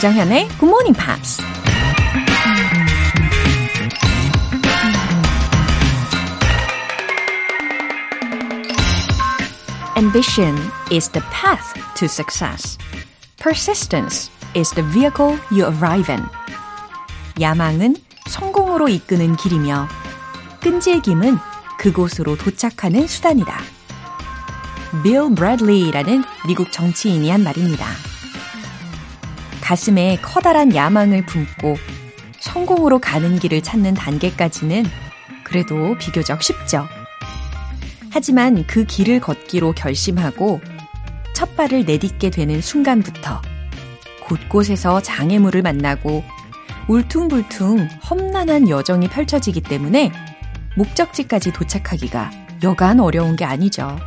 조장현의 0.00 0.48
Good 0.58 0.64
Morning 0.64 0.98
Pops. 0.98 1.42
Ambition 9.98 10.56
is 10.90 11.10
the 11.10 11.22
path 11.30 11.74
to 11.96 12.06
success. 12.06 12.78
Persistence 13.42 14.30
is 14.56 14.70
the 14.70 14.88
vehicle 14.90 15.38
you 15.52 15.66
arrive 15.66 16.10
in. 16.10 16.24
야망은 17.38 17.96
성공으로 18.26 18.88
이끄는 18.88 19.36
길이며 19.36 19.86
끈질김은 20.62 21.36
그곳으로 21.78 22.38
도착하는 22.38 23.06
수단이다. 23.06 23.60
빌 25.02 25.34
브래들리라는 25.34 26.24
미국 26.46 26.72
정치인이 26.72 27.28
한 27.28 27.44
말입니다. 27.44 28.09
가슴에 29.70 30.18
커다란 30.20 30.74
야망을 30.74 31.24
품고 31.26 31.76
성공으로 32.40 32.98
가는 32.98 33.38
길을 33.38 33.62
찾는 33.62 33.94
단계까지는 33.94 34.84
그래도 35.44 35.96
비교적 35.96 36.42
쉽죠. 36.42 36.88
하지만 38.10 38.66
그 38.66 38.84
길을 38.84 39.20
걷기로 39.20 39.74
결심하고 39.74 40.60
첫 41.36 41.54
발을 41.54 41.84
내딛게 41.84 42.30
되는 42.30 42.60
순간부터 42.60 43.40
곳곳에서 44.24 45.02
장애물을 45.02 45.62
만나고 45.62 46.24
울퉁불퉁 46.88 47.86
험난한 48.10 48.68
여정이 48.68 49.06
펼쳐지기 49.06 49.60
때문에 49.60 50.10
목적지까지 50.76 51.52
도착하기가 51.52 52.32
여간 52.64 52.98
어려운 52.98 53.36
게 53.36 53.44
아니죠. 53.44 54.00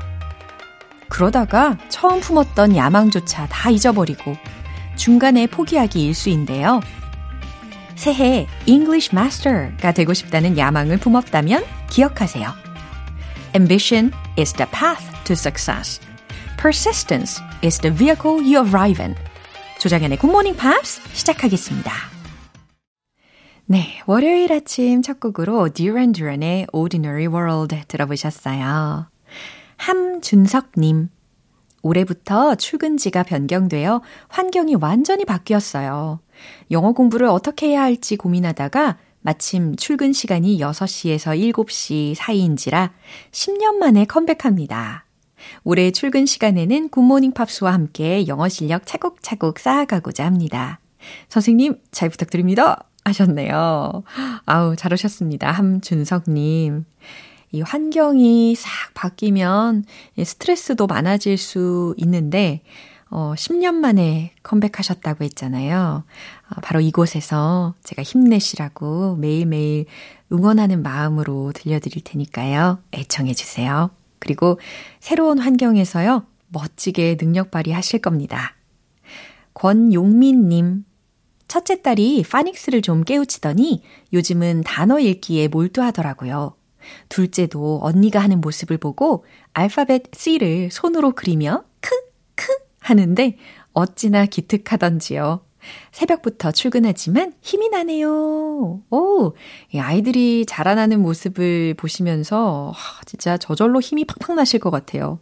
그러다가 1.08 1.78
처음 1.88 2.20
품었던 2.20 2.76
야망조차 2.76 3.48
다 3.48 3.70
잊어버리고 3.70 4.36
중간에 4.96 5.48
포기하기 5.48 6.04
일수인데요. 6.04 6.82
새해 7.96 8.48
English 8.66 9.10
Master가 9.14 9.92
되고 9.92 10.14
싶다는 10.14 10.58
야망을 10.58 10.98
품었다면 10.98 11.64
기억하세요. 11.90 12.52
Ambition 13.56 14.12
is 14.38 14.54
the 14.54 14.70
path 14.72 15.06
to 15.26 15.34
success. 15.34 16.02
Persistence 16.60 17.42
is 17.64 17.80
the 17.80 17.96
vehicle 17.96 18.42
you 18.42 18.66
arrive 18.66 19.04
in. 19.04 19.16
조장현의 19.80 20.18
Good 20.18 20.32
Morning 20.32 20.58
Pops 20.60 21.02
시작하겠습니다. 21.14 21.92
네, 23.66 24.02
월요일 24.06 24.52
아침 24.52 25.02
첫 25.02 25.20
곡으로 25.20 25.70
Duran 25.70 26.12
Duran의 26.12 26.68
Ordinary 26.72 27.28
World 27.28 27.84
들어보셨어요. 27.88 29.08
함준석님. 29.78 31.10
올해부터 31.84 32.56
출근지가 32.56 33.24
변경되어 33.24 34.02
환경이 34.30 34.76
완전히 34.76 35.26
바뀌었어요. 35.26 36.20
영어 36.72 36.94
공부를 36.94 37.28
어떻게 37.28 37.68
해야 37.68 37.84
할지 37.84 38.16
고민하다가 38.16 38.98
마침 39.22 39.76
출근 39.76 40.12
시간이 40.12 40.58
6시에서 40.58 41.54
7시 41.54 42.16
사이인지라 42.16 42.92
10년 43.32 43.76
만에 43.76 44.06
컴백합니다. 44.06 45.06
올해 45.64 45.92
출근 45.92 46.26
시간에는 46.26 46.90
굿모닝 46.90 47.34
팝스와 47.34 47.74
함께 47.74 48.28
영어 48.28 48.50
실력 48.50 48.86
차곡차곡 48.86 49.60
쌓아가고자 49.60 50.26
합니다. 50.26 50.80
선생님, 51.30 51.80
잘 51.92 52.10
부탁드립니다. 52.10 52.86
하셨네요. 53.06 54.04
아우, 54.46 54.76
잘 54.76 54.94
오셨습니다. 54.94 55.52
함준석님. 55.52 56.86
이 57.54 57.62
환경이 57.62 58.56
싹 58.56 58.70
바뀌면 58.96 59.86
스트레스도 60.22 60.88
많아질 60.88 61.38
수 61.38 61.94
있는데, 61.98 62.64
어, 63.12 63.36
10년 63.38 63.76
만에 63.76 64.34
컴백하셨다고 64.42 65.24
했잖아요. 65.24 66.04
어, 66.50 66.62
바로 66.64 66.82
이곳에서 66.82 67.76
제가 67.84 68.02
힘내시라고 68.02 69.18
매일매일 69.18 69.86
응원하는 70.32 70.82
마음으로 70.82 71.52
들려드릴 71.54 72.04
테니까요. 72.04 72.80
애청해주세요. 72.92 73.92
그리고 74.18 74.60
새로운 75.00 75.38
환경에서요. 75.38 76.26
멋지게 76.48 77.18
능력 77.18 77.52
발휘하실 77.52 78.02
겁니다. 78.02 78.56
권용민님. 79.54 80.86
첫째 81.48 81.84
딸이 81.84 82.24
파닉스를 82.28 82.82
좀 82.82 83.04
깨우치더니 83.04 83.84
요즘은 84.12 84.64
단어 84.66 85.00
읽기에 85.00 85.50
몰두하더라고요. 85.50 86.56
둘째도 87.10 87.80
언니가 87.82 88.20
하는 88.20 88.42
모습을 88.42 88.78
보고 88.78 89.26
알파벳 89.54 90.04
C를 90.14 90.70
손으로 90.72 91.12
그리며 91.12 91.64
크, 91.82 91.96
크 92.36 92.48
하는데 92.80 93.38
어찌나 93.74 94.26
기특하던지요. 94.26 95.42
새벽부터 95.92 96.52
출근하지만 96.52 97.34
힘이 97.42 97.70
나네요. 97.70 98.82
오, 98.90 99.34
이 99.72 99.80
아이들이 99.80 100.46
자라나는 100.46 101.02
모습을 101.02 101.74
보시면서 101.76 102.74
진짜 103.06 103.38
저절로 103.38 103.80
힘이 103.80 104.06
팍팍 104.06 104.36
나실 104.36 104.60
것 104.60 104.72
같아요. 104.72 105.20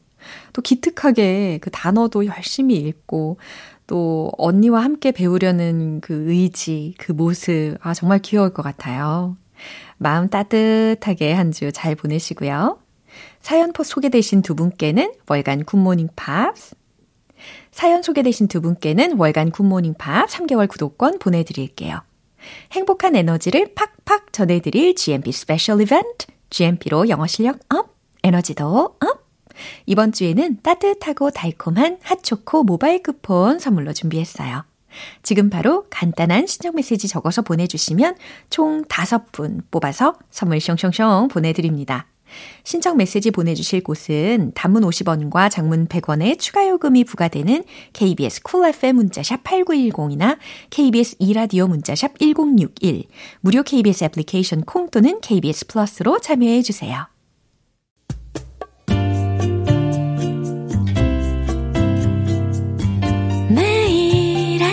또 0.53 0.61
기특하게 0.61 1.59
그 1.61 1.69
단어도 1.71 2.25
열심히 2.25 2.75
읽고 2.75 3.37
또 3.87 4.31
언니와 4.37 4.83
함께 4.83 5.11
배우려는 5.11 5.99
그 6.01 6.31
의지, 6.31 6.93
그 6.97 7.11
모습, 7.11 7.77
아, 7.81 7.93
정말 7.93 8.19
귀여울 8.19 8.53
것 8.53 8.61
같아요. 8.61 9.35
마음 10.01 10.29
따뜻하게 10.29 11.31
한 11.33 11.51
주 11.51 11.71
잘 11.71 11.93
보내시고요. 11.95 12.79
사연 13.39 13.71
포 13.71 13.83
소개되신 13.83 14.41
두 14.41 14.55
분께는 14.55 15.13
월간 15.27 15.65
굿모닝 15.65 16.09
팝스, 16.15 16.75
사연 17.71 18.01
소개되신 18.01 18.47
두 18.47 18.61
분께는 18.61 19.17
월간 19.19 19.51
굿모닝 19.51 19.93
팝 19.99 20.27
3개월 20.27 20.67
구독권 20.67 21.19
보내드릴게요. 21.19 22.01
행복한 22.71 23.15
에너지를 23.15 23.75
팍팍 23.75 24.33
전해드릴 24.33 24.95
GMP 24.95 25.31
special 25.31 25.79
이벤트, 25.81 26.25
GMP로 26.49 27.07
영어 27.09 27.27
실력 27.27 27.59
up, 27.69 27.95
에너지도 28.23 28.95
up! 28.99 29.21
이번 29.85 30.11
주에는 30.13 30.61
따뜻하고 30.63 31.29
달콤한 31.29 31.99
핫초코 32.01 32.63
모바일 32.63 33.03
쿠폰 33.03 33.59
선물로 33.59 33.93
준비했어요. 33.93 34.63
지금 35.23 35.49
바로 35.49 35.85
간단한 35.89 36.47
신청 36.47 36.75
메시지 36.75 37.07
적어서 37.07 37.41
보내주시면 37.41 38.15
총 38.49 38.83
5분 38.85 39.63
뽑아서 39.71 40.15
선물 40.29 40.59
숑숑숑 40.59 41.29
보내드립니다. 41.29 42.07
신청 42.63 42.97
메시지 42.97 43.31
보내주실 43.31 43.83
곳은 43.83 44.51
단문 44.55 44.83
50원과 44.83 45.49
장문 45.49 45.87
100원의 45.87 46.39
추가 46.39 46.67
요금이 46.67 47.03
부과되는 47.03 47.63
KBS 47.93 48.43
Cool 48.43 48.73
FM 48.73 48.95
문자샵 48.97 49.43
8910이나 49.43 50.37
KBS 50.69 51.17
2라디오 51.19 51.67
문자샵 51.67 52.19
1061, 52.19 53.05
무료 53.41 53.63
KBS 53.63 54.05
애플리케이션 54.05 54.61
콩 54.61 54.89
또는 54.89 55.19
KBS 55.21 55.67
플러스로 55.67 56.19
참여해 56.19 56.61
주세요. 56.61 57.07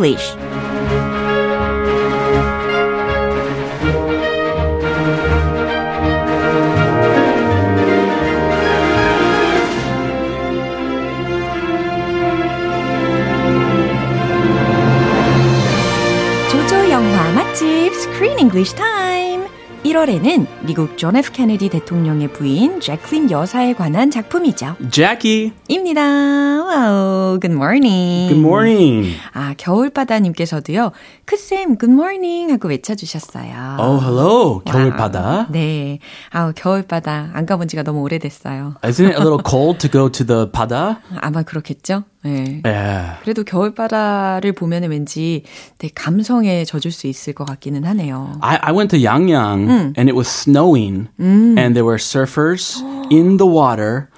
English. 0.00 0.34
조조 16.50 16.90
영화 16.90 17.32
맛집 17.32 17.92
Screen 17.92 18.38
English 18.38 18.74
Time. 18.74 19.44
1월에는 19.84 20.46
미국 20.62 20.96
존 20.98 21.16
F 21.16 21.32
케네디 21.32 21.68
대통령의 21.70 22.28
부인 22.32 22.80
재클린 22.80 23.30
여사에 23.30 23.74
관한 23.74 24.10
작품이죠. 24.10 24.76
Jackie. 24.90 25.52
입니다. 25.68 26.02
Wow, 26.02 27.40
good 27.40 27.52
morning. 27.54 28.28
Good 28.28 28.38
morning. 28.38 29.16
아, 29.40 29.54
겨울바다님께서도요. 29.56 30.92
크쌤, 31.24 31.78
morning 31.82 32.52
하고 32.52 32.68
외쳐주셨어요. 32.68 33.78
Oh, 33.80 34.04
hello. 34.04 34.60
겨울바다. 34.66 35.46
네. 35.50 35.98
아, 36.30 36.52
겨울바다 36.52 37.30
안 37.32 37.46
가본 37.46 37.66
지가 37.68 37.82
너무 37.82 38.02
오래됐어요. 38.02 38.74
Isn't 38.82 39.06
it 39.06 39.16
a 39.16 39.22
little 39.24 39.40
cold 39.42 39.78
to 39.78 39.90
go 39.90 40.10
to 40.10 40.26
the 40.26 40.50
바다? 40.52 41.00
아마 41.22 41.42
그렇겠죠? 41.42 42.04
네. 42.22 42.60
Yeah. 42.66 43.18
그래도 43.22 43.42
겨울바다를 43.44 44.52
보면 44.52 44.82
왠지 44.90 45.44
되게 45.78 45.90
감성에 45.94 46.66
젖을 46.66 46.90
수 46.90 47.06
있을 47.06 47.32
것 47.32 47.46
같기는 47.46 47.84
하네요. 47.86 48.36
I, 48.42 48.58
I 48.60 48.72
went 48.74 48.94
to 48.94 49.00
Yangyang 49.00 49.68
음. 49.70 49.94
and 49.96 50.10
it 50.10 50.14
was 50.14 50.28
snowing 50.28 51.08
and 51.18 51.74
there 51.74 51.86
were 51.86 51.96
surfers 51.96 52.82
in 53.10 53.38
the 53.38 53.46
water. 53.46 54.10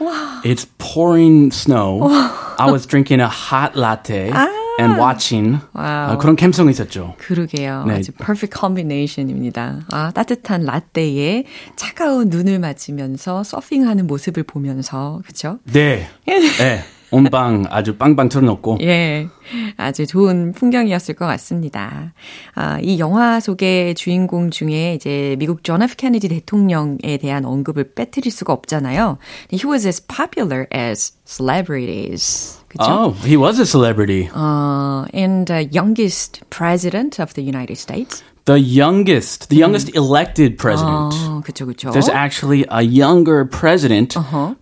It's 0.42 0.66
pouring 0.78 1.52
snow. 1.52 2.10
I 2.58 2.72
was 2.72 2.86
drinking 2.86 3.20
a 3.20 3.28
hot 3.28 3.76
latte 3.76 4.32
and 4.80 5.00
watching. 5.00 5.58
와우. 5.72 6.12
아, 6.12 6.18
그런 6.18 6.36
감성이 6.36 6.70
있었죠. 6.70 7.14
그러게요. 7.18 7.84
네. 7.86 7.94
아주 7.94 8.12
perfect 8.12 8.58
combination입니다. 8.58 9.86
아, 9.92 10.10
따뜻한 10.12 10.62
라떼에 10.62 11.44
차가운 11.76 12.28
눈을 12.28 12.58
맞으면서 12.58 13.42
서핑하는 13.44 14.06
모습을 14.06 14.42
보면서, 14.42 15.20
그쵸? 15.26 15.58
네. 15.64 16.08
네. 16.26 16.82
온방 17.14 17.66
아주 17.68 17.98
빵빵 17.98 18.30
틀어놓고. 18.30 18.78
예. 18.80 19.28
아주 19.76 20.06
좋은 20.06 20.52
풍경이었을 20.52 21.14
것 21.14 21.26
같습니다. 21.26 22.14
아, 22.54 22.78
이 22.80 22.98
영화 22.98 23.38
속의 23.38 23.94
주인공 23.96 24.50
중에 24.50 24.94
이제 24.94 25.36
미국 25.38 25.62
존 25.62 25.82
F 25.82 25.94
케네디 25.96 26.28
대통령에 26.28 27.18
대한 27.20 27.44
언급을 27.44 27.92
빼뜨릴 27.92 28.32
수가 28.32 28.54
없잖아요. 28.54 29.18
He 29.52 29.70
was 29.70 29.86
as 29.86 30.06
popular 30.06 30.64
as 30.74 31.12
celebrities. 31.26 32.61
그죠? 32.71 32.83
Oh, 32.89 33.11
he 33.25 33.37
was 33.37 33.59
a 33.59 33.65
celebrity. 33.65 34.29
어, 34.33 35.05
and 35.13 35.47
the 35.47 35.65
youngest 35.71 36.41
president 36.49 37.19
of 37.21 37.33
the 37.33 37.43
United 37.43 37.77
States. 37.77 38.23
The 38.45 38.59
youngest, 38.61 39.49
the 39.49 39.57
youngest 39.57 39.93
elected 39.93 40.57
president. 40.57 41.11
어, 41.11 41.41
그쵸, 41.43 41.65
그쵸. 41.65 41.91
There's 41.91 42.07
actually 42.07 42.63
a 42.69 42.81
younger 42.81 43.43
president, 43.43 44.15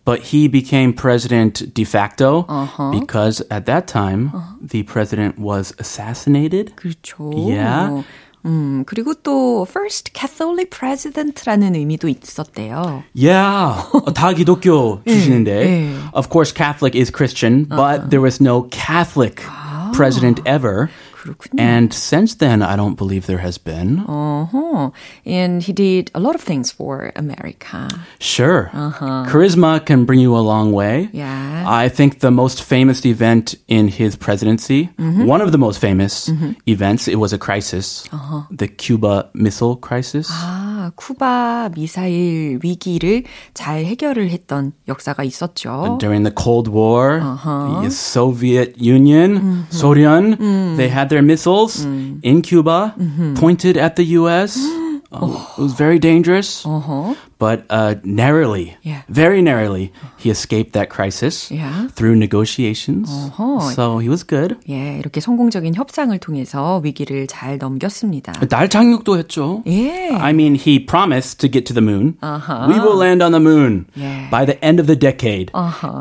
but 0.06 0.34
he 0.34 0.48
became 0.48 0.92
president 0.92 1.72
de 1.72 1.84
facto 1.84 2.48
because 2.92 3.44
at 3.52 3.68
that 3.68 3.86
time 3.88 4.32
the 4.60 4.82
president 4.84 5.38
was 5.38 5.72
assassinated. 5.78 6.74
그렇죠. 6.76 7.30
Yeah. 7.48 8.02
음, 8.46 8.84
그리고 8.86 9.16
또 9.16 9.66
first 9.68 10.12
Catholic 10.14 10.70
president라는 10.70 11.74
의미도 11.76 12.08
있었대요. 12.08 13.04
Yeah, 13.16 13.82
다 14.14 14.34
기독교 14.34 15.02
출신인데. 15.08 15.96
Of 16.14 16.30
course, 16.30 16.54
Catholic 16.54 16.96
is 16.96 17.12
Christian, 17.12 17.66
but 17.66 18.12
there 18.12 18.22
was 18.22 18.40
no 18.40 18.68
Catholic 18.70 19.42
president 19.94 20.42
ever. 20.46 20.90
그렇군요. 21.20 21.60
And 21.60 21.94
since 21.94 22.36
then, 22.36 22.62
I 22.62 22.76
don't 22.76 22.96
believe 22.96 23.26
there 23.26 23.40
has 23.40 23.58
been. 23.58 24.00
Uh-huh. 24.08 24.92
And 25.26 25.64
he 25.64 25.74
did 25.74 26.12
a 26.14 26.20
lot 26.20 26.36
of 26.36 26.42
things 26.42 26.72
for 26.72 27.12
America. 27.16 27.88
Sure. 28.20 28.70
Charisma 28.74 29.84
can 29.84 30.06
bring 30.06 30.20
you 30.20 30.36
a 30.36 30.44
long 30.44 30.72
way. 30.72 31.10
Yeah. 31.12 31.64
I 31.66 31.90
think 31.90 32.20
the 32.20 32.32
most 32.32 32.62
famous 32.62 33.06
event 33.06 33.56
in 33.68 33.88
his 33.88 34.16
presidency, 34.16 34.90
one 34.98 35.42
of 35.42 35.52
the 35.52 35.58
most 35.58 35.80
famous 35.80 36.30
events, 36.68 37.08
it 37.08 37.16
was 37.16 37.34
a 37.34 37.38
crisis, 37.38 38.08
the 38.52 38.68
Cuba 38.68 39.30
Missile 39.34 39.78
Crisis. 39.78 40.30
아, 40.81 40.91
쿠바 40.97 41.71
미사일 41.75 42.59
위기를 42.63 43.25
잘 43.53 43.85
해결을 43.85 44.31
했던 44.31 44.73
역사가 44.89 45.25
있었죠. 45.25 45.99
During 46.01 46.25
the 46.25 46.35
Cold 46.35 46.71
War, 46.71 47.21
the 47.83 47.89
Soviet 47.89 48.75
Union, 48.81 49.65
Soviet, 49.71 50.37
they 50.77 50.89
had 50.89 51.09
their 51.11 51.23
missiles 51.23 51.85
in 52.23 52.41
Cuba, 52.43 52.95
pointed 53.39 53.79
at 53.79 53.95
the 53.97 54.17
U.S. 54.17 54.57
Uh, 55.12 55.38
it 55.58 55.62
was 55.62 55.74
very 55.74 56.00
dangerous, 56.00 56.66
but 57.40 57.64
uh, 57.70 57.96
narrowly, 58.04 58.76
Yeah. 58.84 59.04
very 59.08 59.42
narrowly, 59.42 59.92
he 60.18 60.30
escaped 60.30 60.74
that 60.74 60.90
crisis 60.90 61.50
Yeah. 61.52 61.88
through 61.96 62.16
negotiations. 62.18 63.08
어허. 63.10 63.72
So 63.74 64.00
he 64.00 64.10
was 64.10 64.24
good. 64.26 64.58
예, 64.70 64.98
이렇게 65.00 65.20
성공적인 65.22 65.76
협상을 65.76 66.18
통해서 66.20 66.82
위기를 66.84 67.28
잘 67.28 67.58
넘겼습니다. 67.58 68.34
달 68.50 68.68
착륙도 68.70 69.18
했죠. 69.18 69.64
예. 69.68 70.10
I 70.12 70.32
mean, 70.34 70.56
he 70.56 70.84
promised 70.86 71.40
to 71.40 71.50
get 71.50 71.66
to 71.66 71.74
the 71.74 71.84
moon. 71.86 72.18
We 72.68 72.80
will 72.80 72.98
land 72.98 73.24
on 73.24 73.32
the 73.32 73.40
moon 73.42 73.86
Yeah. 73.96 74.30
by 74.30 74.46
the 74.46 74.58
end 74.66 74.80
of 74.82 74.88
the 74.88 74.98
decade. 74.98 75.52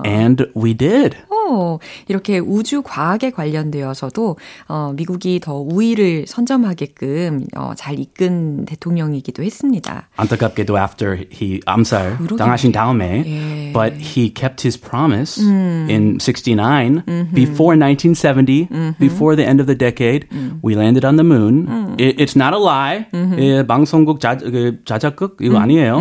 And 0.05 0.47
we 0.55 0.75
did. 0.75 1.17
오, 1.50 1.80
이렇게 2.07 2.40
우주 2.40 2.81
과학에 2.81 3.31
관련되어서도 3.31 4.38
어, 4.68 4.94
미국이 4.96 5.40
더 5.40 5.56
우위를 5.56 6.25
선점하게끔 6.28 7.46
어, 7.56 7.74
잘 7.75 8.00
이끈 8.00 8.66
대통령이기도 8.66 9.44
했습니다. 9.44 10.10
안타깝게도 10.16 10.78
after 10.78 11.25
he 11.31 11.60
암살 11.66 12.18
당하신 12.38 12.72
다음에 12.72 13.24
예. 13.25 13.74
but 13.74 13.96
he 13.98 14.34
kept 14.34 14.63
his 14.63 14.80
promise 14.80 15.42
in 15.42 16.18
69 16.19 17.04
before 17.34 17.75
1970 17.75 18.68
before 19.00 19.36
the 19.36 19.48
end 19.48 19.62
of 19.62 19.68
the 19.68 19.78
decade 19.78 20.28
we 20.63 20.75
landed 20.75 21.06
on 21.06 21.16
the 21.18 21.24
moon. 21.24 21.96
It, 21.98 22.19
it's 22.19 22.36
not 22.36 22.54
a 22.54 22.60
lie. 22.60 23.06
예, 23.40 23.66
방송국 23.66 24.19
자, 24.19 24.38
그, 24.38 24.80
자작극? 24.86 25.38
이거 25.42 25.57
아니에요. 25.60 26.00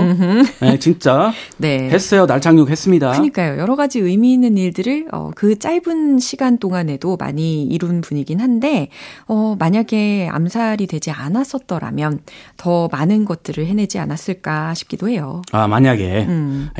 예, 0.62 0.78
진짜. 0.78 1.32
네. 1.58 1.88
했어요. 1.90 2.26
날 2.26 2.40
착륙했습니다. 2.40 3.12
그러니까요. 3.12 3.58
여러 3.58 3.76
가지 3.76 3.98
의미 3.98 4.32
있는 4.32 4.56
일들을 4.56 5.08
어, 5.12 5.30
그 5.38 5.56
짧은 5.56 6.18
시간 6.18 6.58
동안에도 6.58 7.16
많이 7.16 7.62
이룬 7.62 8.00
분이긴 8.00 8.40
한데 8.40 8.88
어, 9.28 9.54
만약에 9.56 10.28
암살이 10.32 10.88
되지 10.88 11.12
않았었더라면 11.12 12.22
더 12.56 12.88
많은 12.90 13.24
것들을 13.24 13.64
해내지 13.64 14.00
않았을까 14.00 14.74
싶기도 14.74 15.08
해요. 15.08 15.42
아 15.52 15.68
만약에 15.68 16.26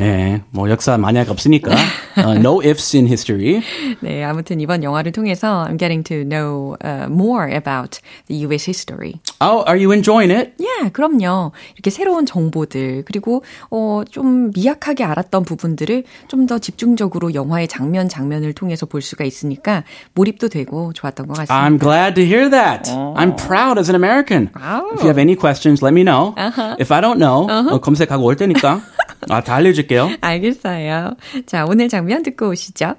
예, 0.01 0.43
뭐 0.51 0.69
역사 0.71 0.99
만약 0.99 1.31
없으니까 1.31 1.71
어, 2.27 2.35
no 2.35 2.61
ifs 2.61 2.97
in 2.97 3.07
history 3.07 3.63
네, 4.01 4.25
아무튼 4.25 4.59
이번 4.61 4.83
영화를 4.83 5.13
통해서 5.13 5.65
I'm 5.69 5.79
getting 5.79 6.03
to 6.09 6.25
know 6.25 6.77
uh, 6.85 7.07
more 7.09 7.55
about 7.55 8.01
the 8.27 8.45
U.S. 8.45 8.69
history. 8.69 9.21
oh 9.41 9.63
are 9.69 9.79
you 9.79 9.93
enjoying 9.93 10.33
it 10.35 10.55
예, 10.59 10.89
그럼요. 10.91 11.53
이렇게 11.75 11.91
새로운 11.91 12.27
정보들, 12.27 13.05
그리고, 13.05 13.43
어, 13.71 14.03
좀 14.11 14.51
미약하게 14.55 15.05
알았던 15.05 15.45
부분들을 15.45 16.05
좀 16.27 16.49
더 16.49 16.59
집중적으로 16.59 17.35
영화의 17.35 17.69
장면, 17.69 18.09
장면을 18.09 18.48
통해서 18.54 18.86
볼 18.86 19.02
수가 19.02 19.24
있으니까 19.24 19.84
몰입도 20.14 20.50
되고 20.50 20.94
좋았던 20.94 21.28
것 21.28 21.38
같습니다. 21.38 21.54
I'm 21.56 21.80
glad 21.80 22.16
to 22.16 22.24
hear 22.24 22.50
that. 22.50 22.90
I'm 22.92 23.36
proud 23.36 23.80
as 23.80 23.90
an 23.90 23.96
American. 23.96 24.50
If 24.94 25.02
you 25.02 25.08
have 25.08 25.20
any 25.20 25.36
questions, 25.36 25.84
let 25.84 25.94
me 25.94 26.04
know. 26.04 26.36
If 26.80 26.92
I 26.94 27.02
don't 27.02 27.18
know, 27.20 27.48
어, 27.50 27.80
검색하고 27.80 28.24
올 28.24 28.36
테니까 28.36 28.82
아, 29.30 29.42
다 29.42 29.56
알려줄게요. 29.56 30.18
알겠어요. 30.22 31.16
자, 31.46 31.66
오늘 31.66 31.90
장면 31.90 32.24
듣고 32.24 32.50
오시죠. 32.50 32.96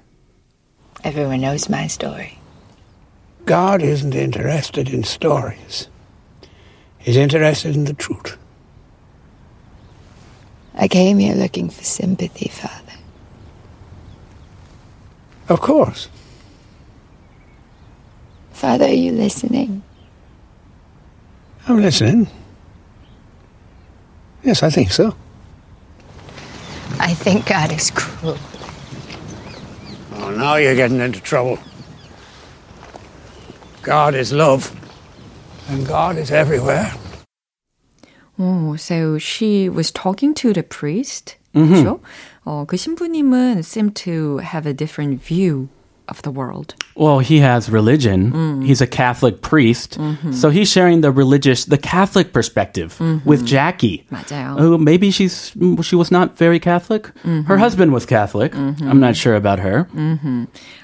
Everyone 1.05 1.41
knows 1.41 1.69
my 1.71 1.85
story. 1.87 2.39
God 3.47 3.83
isn't 3.83 4.15
interested 4.15 4.89
in 4.89 5.03
stories. 5.03 5.89
He's 6.99 7.17
interested 7.19 7.77
in 7.77 7.85
the 7.85 7.93
truth. 7.93 8.39
I 10.75 10.89
came 10.89 11.19
here 11.19 11.35
looking 11.35 11.69
for 11.69 11.85
sympathy, 11.85 12.49
Father. 12.49 12.88
Of 15.50 15.62
course. 15.62 16.10
Father, 18.52 18.86
are 18.86 18.94
you 18.94 19.12
listening? 19.12 19.84
I'm 21.68 21.82
listening. 21.82 22.28
Yes, 24.44 24.64
I 24.64 24.70
think 24.70 24.92
so. 24.92 25.16
I 27.00 27.14
think 27.14 27.48
God 27.48 27.72
is 27.72 27.90
cruel. 27.92 28.38
Oh, 30.16 30.32
now 30.32 30.56
you're 30.56 30.76
getting 30.76 31.00
into 31.00 31.20
trouble. 31.20 31.58
God 33.82 34.14
is 34.14 34.32
love, 34.32 34.72
and 35.70 35.88
God 35.88 36.18
is 36.18 36.32
everywhere. 36.32 36.94
Oh, 38.38 38.76
so 38.76 39.18
she 39.18 39.68
was 39.68 39.92
talking 39.92 40.34
to 40.36 40.54
the 40.54 40.64
priest. 40.64 41.38
Mm 41.54 41.68
-hmm. 41.68 41.84
Sure. 41.84 42.00
어, 42.45 42.65
그 42.67 42.77
신부님은 42.77 43.59
seemed 43.63 43.95
to 43.95 44.39
have 44.39 44.67
a 44.67 44.75
different 44.75 45.23
view 45.23 45.69
of 46.07 46.21
the 46.21 46.31
world. 46.31 46.75
Well, 46.97 47.21
he 47.21 47.39
has 47.41 47.71
religion. 47.71 48.61
He's 48.63 48.83
a 48.83 48.87
Catholic 48.87 49.41
priest. 49.41 49.99
So 50.33 50.51
he's 50.51 50.69
sharing 50.71 51.01
the 51.01 51.11
religious, 51.11 51.65
the 51.65 51.79
Catholic 51.79 52.35
perspective 52.35 53.01
with 53.25 53.47
Jackie. 53.47 54.05
맞아요. 54.13 54.55
Uh, 54.61 54.77
maybe 54.77 55.11
she's 55.11 55.53
she 55.83 55.97
was 55.97 56.11
not 56.13 56.37
very 56.37 56.61
Catholic. 56.61 57.11
Her 57.25 57.57
husband 57.57 57.95
was 57.95 58.05
Catholic. 58.05 58.55
I'm 58.55 59.01
not 59.01 59.17
sure 59.17 59.35
about 59.35 59.61
her. 59.61 59.89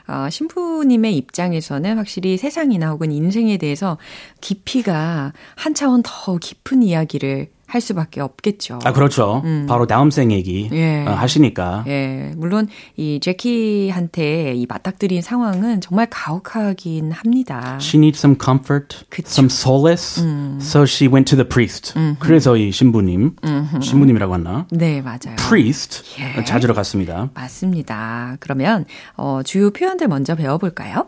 어, 0.08 0.28
신부님의 0.30 1.14
입장에서는 1.18 1.98
확실히 1.98 2.36
세상이나 2.38 2.90
혹은 2.90 3.12
인생에 3.12 3.58
대해서 3.58 3.98
깊이가 4.40 5.32
한 5.54 5.74
차원 5.74 6.02
더 6.02 6.36
깊은 6.38 6.82
이야기를 6.82 7.48
할 7.67 7.81
수밖에 7.81 8.21
없겠죠. 8.21 8.79
아, 8.83 8.93
그렇죠. 8.93 9.41
음. 9.43 9.65
바로 9.67 9.87
다음 9.87 10.11
생 10.11 10.31
얘기 10.31 10.69
예. 10.71 11.03
어, 11.05 11.11
하시니까. 11.11 11.83
예. 11.87 12.31
물론 12.35 12.67
이 12.95 13.19
제키한테 13.21 14.53
이 14.55 14.65
맞닥뜨린 14.67 15.21
상황은 15.21 15.81
정말 15.81 16.07
가혹하긴 16.09 17.11
합니다. 17.11 17.77
She 17.81 17.99
needs 17.99 18.19
some 18.19 18.37
comfort, 18.43 19.05
그쵸. 19.09 19.27
some 19.27 19.47
solace. 19.51 20.23
음. 20.23 20.59
So 20.61 20.83
she 20.83 21.11
went 21.11 21.29
to 21.29 21.37
the 21.37 21.47
priest. 21.47 21.93
음흠. 21.97 22.17
그래서 22.19 22.55
이 22.55 22.71
신부님, 22.71 23.35
음흠. 23.43 23.81
신부님이라고 23.81 24.33
하나? 24.33 24.67
네, 24.71 25.01
맞아요. 25.01 25.35
priest 25.47 26.03
예. 26.19 26.43
찾으러 26.43 26.73
갔습니다. 26.73 27.29
맞습니다. 27.33 28.37
그러면 28.39 28.85
어, 29.17 29.41
주요 29.43 29.71
표현들 29.71 30.07
먼저 30.07 30.35
배워볼까요? 30.35 31.07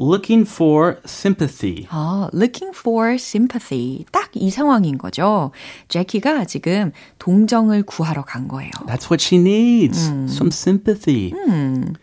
looking 0.00 0.46
for 0.46 0.98
sympathy. 1.04 1.86
아, 1.90 2.28
looking 2.32 2.70
for 2.76 3.14
sympathy. 3.14 4.04
딱 4.12 4.28
이 4.34 4.50
상황인 4.50 4.96
거죠. 4.98 5.50
제키가 5.88 6.44
지금 6.44 6.92
동정을 7.18 7.82
구하러 7.82 8.22
간 8.24 8.46
거예요. 8.46 8.70
That's 8.86 9.10
what 9.10 9.20
she 9.20 9.40
needs. 9.40 10.08
음. 10.10 10.26
Some 10.28 10.50
sympathy. 10.52 11.32
음. 11.34 11.94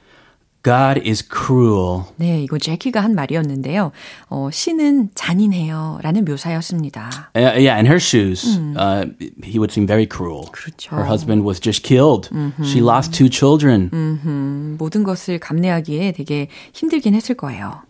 God 0.63 1.01
is 1.09 1.25
cruel. 1.27 2.05
네, 2.17 2.43
이거 2.43 2.59
제키가 2.59 3.01
한 3.01 3.15
말이었는데요. 3.15 3.93
어, 4.29 4.51
신은 4.53 5.11
잔인해요. 5.15 5.99
라는 6.03 6.25
묘사였습니다. 6.27 7.31
Uh, 7.35 7.45
yeah, 7.57 7.77
in 7.79 7.87
her 7.87 7.97
shoes, 7.97 8.59
음. 8.59 8.75
uh, 8.77 9.07
he 9.43 9.59
would 9.59 9.73
seem 9.73 9.87
very 9.87 10.07
cruel. 10.07 10.45
그렇죠. 10.53 10.95
Her 10.95 11.07
husband 11.09 11.45
was 11.47 11.61
just 11.61 11.83
killed. 11.83 12.29
음흠. 12.31 12.63
She 12.65 12.81
lost 12.83 13.13
two 13.17 13.31
children. 13.31 13.89
음흠. 13.93 14.77
모든 14.79 15.03
것을 15.03 15.39
감내하기에 15.39 16.13
되게 16.13 16.49
힘들긴 16.75 17.15
했을 17.15 17.35
거예요. 17.37 17.83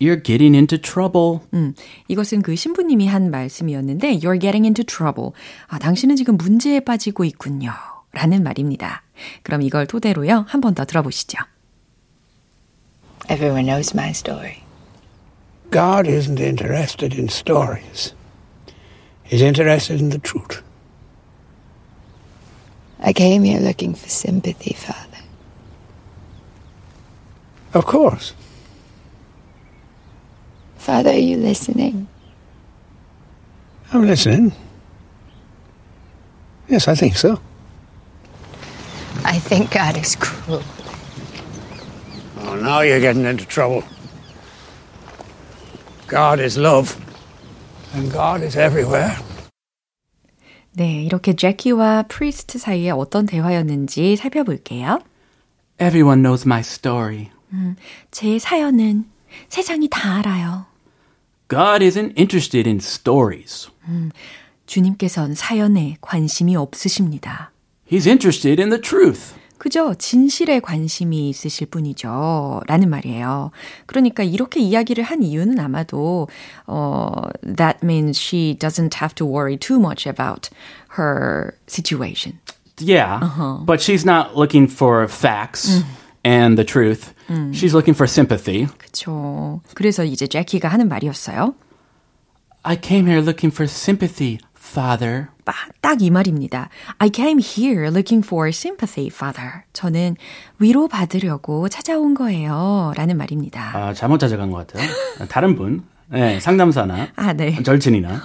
You're 0.00 0.22
getting 0.24 0.54
into 0.56 0.78
trouble. 0.78 1.40
음, 1.52 1.74
이것은 2.08 2.42
그 2.42 2.54
신부님이 2.56 3.06
한 3.08 3.30
말씀이었는데, 3.30 4.18
You're 4.20 4.40
getting 4.40 4.64
into 4.64 4.84
trouble. 4.84 5.32
아, 5.66 5.78
당신은 5.78 6.16
지금 6.16 6.36
문제에 6.36 6.80
빠지고 6.80 7.24
있군요. 7.24 7.72
라는 8.12 8.42
말입니다. 8.42 9.02
그럼 9.42 9.60
이걸 9.62 9.86
토대로요, 9.86 10.44
한 10.48 10.60
번 10.62 10.74
더 10.74 10.84
들어보시죠. 10.84 11.36
Everyone 13.28 13.66
knows 13.66 13.94
my 13.94 14.12
story. 14.12 14.64
God 15.70 16.06
isn't 16.06 16.40
interested 16.40 17.14
in 17.14 17.28
stories. 17.28 18.12
He's 19.22 19.42
interested 19.42 20.00
in 20.00 20.10
the 20.10 20.18
truth. 20.18 20.62
I 22.98 23.12
came 23.12 23.44
here 23.44 23.60
looking 23.60 23.94
for 23.94 24.08
sympathy, 24.08 24.74
Father. 24.74 25.18
Of 27.72 27.86
course. 27.86 28.34
Father, 30.76 31.10
are 31.10 31.14
you 31.14 31.36
listening? 31.36 32.08
I'm 33.92 34.06
listening. 34.06 34.52
Yes, 36.68 36.88
I 36.88 36.94
think 36.94 37.16
so. 37.16 37.40
I 39.24 39.38
think 39.38 39.70
God 39.70 39.96
is 39.96 40.16
cruel 40.16 40.62
Oh, 42.59 42.59
now 42.59 42.81
you're 42.81 42.99
getting 42.99 43.25
into 43.25 43.45
trouble. 43.45 43.83
God 46.07 46.39
is 46.39 46.57
love, 46.57 46.95
and 47.93 48.11
God 48.11 48.43
is 48.43 48.57
everywhere. 48.57 49.15
네, 50.73 51.03
이렇게 51.03 51.33
제키와 51.35 52.03
프리스트 52.09 52.59
사이에 52.59 52.91
어떤 52.91 53.25
대화였는지 53.25 54.17
살펴볼게요. 54.17 54.99
Everyone 55.79 56.21
knows 56.21 56.45
my 56.45 56.59
story. 56.59 57.29
음, 57.53 57.75
제 58.11 58.37
사연은 58.37 59.05
세상이 59.47 59.87
다 59.89 60.17
알아요. 60.17 60.65
God 61.47 61.83
isn't 61.83 62.17
interested 62.17 62.67
in 62.67 62.77
stories. 62.77 63.69
음, 63.87 64.11
주님께선 64.65 65.35
사연에 65.35 65.95
관심이 66.01 66.55
없으십니다. 66.55 67.51
He's 67.89 68.07
interested 68.07 68.61
in 68.61 68.69
the 68.69 68.81
truth. 68.81 69.33
그저 69.60 69.92
진실에 69.92 70.58
관심이 70.60 71.28
있으실 71.28 71.66
뿐이죠. 71.66 72.62
라는 72.66 72.88
말이에요. 72.88 73.50
그러니까 73.84 74.22
이렇게 74.22 74.58
이야기를 74.58 75.04
한 75.04 75.22
이유는 75.22 75.58
아마도 75.58 76.28
어, 76.66 77.12
that 77.42 77.80
means 77.84 78.18
she 78.18 78.56
doesn't 78.58 78.94
have 78.94 79.14
to 79.14 79.26
worry 79.26 79.58
too 79.58 79.78
much 79.78 80.08
about 80.08 80.48
her 80.96 81.52
situation. 81.68 82.38
Yeah, 82.78 83.20
uh-huh. 83.20 83.66
but 83.66 83.82
she's 83.82 84.06
not 84.06 84.34
looking 84.34 84.66
for 84.66 85.06
facts. 85.06 85.68
음. 85.68 85.84
and 86.24 86.56
the 86.56 86.64
truth. 86.64 87.12
음. 87.28 87.52
She's 87.52 87.74
looking 87.74 87.94
for 87.94 88.06
sympathy. 88.06 88.66
그렇죠. 88.78 89.60
그래서 89.74 90.04
이제 90.04 90.26
제키가 90.26 90.68
하는 90.68 90.88
말이었어요. 90.88 91.54
I 92.62 92.76
came 92.80 93.06
here 93.06 93.22
looking 93.22 93.52
for 93.54 93.68
sympathy, 93.68 94.38
father. 94.60 95.28
딱 95.80 96.00
이 96.00 96.10
말입니다. 96.10 96.68
I 96.98 97.10
came 97.12 97.40
here 97.42 97.88
looking 97.88 98.24
for 98.24 98.48
sympathy, 98.50 99.08
father. 99.12 99.62
저는 99.72 100.16
위로 100.58 100.86
받으려고 100.86 101.68
찾아온 101.68 102.14
거예요. 102.14 102.92
라는 102.96 103.16
말입니다. 103.16 103.72
아, 103.74 103.92
잘못 103.94 104.18
찾아간 104.18 104.50
것 104.50 104.66
같아요. 104.66 104.88
다른 105.28 105.56
분. 105.56 105.82
네, 106.12 106.40
상담사나 106.40 107.08
아, 107.14 107.32
네. 107.32 107.62
절친이나. 107.62 108.20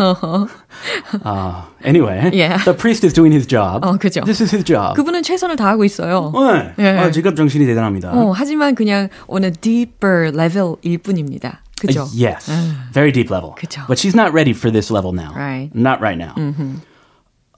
uh, 1.23 1.61
anyway, 1.85 2.31
yeah. 2.33 2.57
the 2.65 2.73
priest 2.75 3.05
is 3.05 3.13
doing 3.13 3.31
his 3.31 3.45
job. 3.47 3.85
어, 3.85 3.97
그죠. 3.97 4.21
This 4.21 4.41
is 4.41 4.51
his 4.55 4.65
job. 4.65 4.95
그분은 4.95 5.21
최선을 5.21 5.55
다하고 5.55 5.83
있어요. 5.85 6.31
네. 6.33 6.73
네. 6.77 6.97
아, 6.99 7.11
직업 7.11 7.35
정신이 7.35 7.65
대단합니다. 7.65 8.11
어, 8.11 8.31
하지만 8.31 8.73
그냥 8.75 9.09
on 9.27 9.43
a 9.43 9.51
deeper 9.51 10.31
level일 10.33 10.97
뿐입니다. 10.97 11.61
그죠? 11.87 12.03
Uh, 12.03 12.09
yes. 12.13 12.51
Very 12.93 13.11
deep 13.11 13.29
level. 13.31 13.55
그죠. 13.55 13.83
But 13.87 13.99
she's 13.99 14.15
not 14.15 14.33
ready 14.33 14.51
for 14.53 14.71
this 14.71 14.91
level 14.91 15.13
now. 15.13 15.33
Right. 15.33 15.69
Not 15.73 16.01
right 16.01 16.17
now. 16.17 16.33
Mm-hmm. 16.35 16.81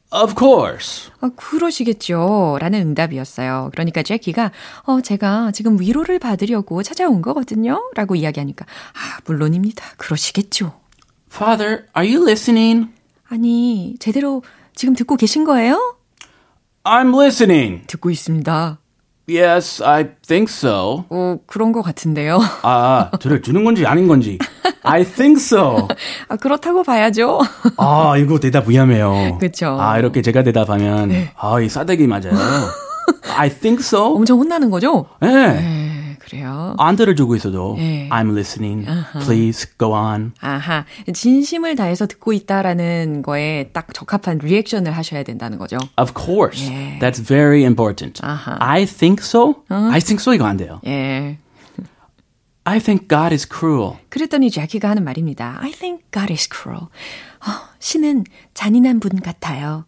Of 0.10 0.36
course. 0.38 1.12
아, 1.20 1.30
그러시겠죠. 1.36 2.58
라는 2.62 2.80
응답이었어요. 2.82 3.70
그러니까 3.74 4.04
제키가, 4.04 4.52
어, 4.84 5.02
제가 5.02 5.52
지금 5.52 5.80
위로를 5.82 6.18
받으려고 6.18 6.82
찾아온 6.82 7.22
거거든요. 7.22 7.84
라고 7.94 8.16
이야기하니까, 8.16 8.66
아, 8.66 9.20
물론입니다. 9.26 9.84
그러시겠죠. 9.98 10.74
Father, 11.30 11.88
are 11.96 12.08
you 12.10 12.24
listening? 12.24 12.90
아니, 13.28 13.96
제대로 14.00 14.44
지금 14.76 14.96
듣고 14.96 15.18
계신 15.18 15.44
거예요? 15.44 15.98
I'm 16.86 17.14
listening. 17.14 17.86
듣고 17.88 18.10
있습니다. 18.10 18.80
Yes, 19.30 19.84
I 19.84 20.06
think 20.26 20.50
so. 20.50 21.04
어, 21.10 21.38
그런 21.48 21.74
것 21.74 21.82
같은데요. 21.82 22.40
아, 22.64 23.12
들어주는 23.20 23.62
건지 23.64 23.86
아닌 23.86 24.08
건지. 24.08 24.38
I 24.84 25.04
think 25.04 25.42
so. 25.42 25.90
아, 26.30 26.38
그렇다고 26.38 26.84
봐야죠. 26.84 27.42
아, 27.78 28.16
이거 28.18 28.40
대답 28.40 28.70
위험해요. 28.70 29.38
그렇죠. 29.38 29.78
아, 29.80 30.00
이렇게 30.00 30.22
제가 30.22 30.44
대답하면 30.44 31.10
네. 31.10 31.32
아, 31.38 31.60
이 31.60 31.68
싸대기 31.68 32.08
맞아요. 32.08 32.32
I 33.36 33.50
think 33.50 33.82
so. 33.84 34.16
엄청 34.16 34.40
혼나는 34.40 34.70
거죠? 34.70 35.06
네. 35.20 35.30
네. 35.54 35.87
그래요. 36.28 36.76
안 36.78 36.98
들어주고 36.98 37.36
있어도 37.38 37.76
네. 37.78 38.10
I'm 38.12 38.32
listening. 38.32 38.86
Uh-huh. 38.86 39.26
Please 39.26 39.66
go 39.78 39.94
on. 39.94 40.34
아하. 40.42 40.84
진심을 41.14 41.78
다해서 41.78 42.06
듣고 42.06 42.34
있다라는 42.34 43.22
거에 43.22 43.70
딱 43.72 43.94
적합한 43.94 44.40
리액션을 44.40 44.92
하셔야 44.92 45.24
된다는 45.24 45.58
거죠. 45.58 45.78
Of 45.98 46.12
course. 46.14 46.70
예. 46.70 47.00
That's 47.00 47.26
very 47.26 47.64
important. 47.64 48.22
Uh-huh. 48.22 48.58
I 48.60 48.86
think 48.86 49.24
so? 49.24 49.64
Uh-huh. 49.72 49.90
I 49.94 50.02
think 50.02 50.20
so 50.20 50.34
이거 50.34 50.46
안 50.46 50.58
돼요. 50.58 50.82
예. 50.86 51.38
I 52.66 52.80
think 52.80 53.08
God 53.08 53.34
is 53.34 53.48
cruel. 53.48 53.94
그랬더니 54.10 54.52
제키가 54.52 54.90
하는 54.90 55.06
말입니다. 55.06 55.60
I 55.62 55.72
think 55.72 56.04
God 56.12 56.34
is 56.34 56.50
cruel. 56.52 56.88
어, 57.40 57.72
신은 57.80 58.26
잔인한 58.54 59.00
분 59.00 59.22
같아요. 59.22 59.86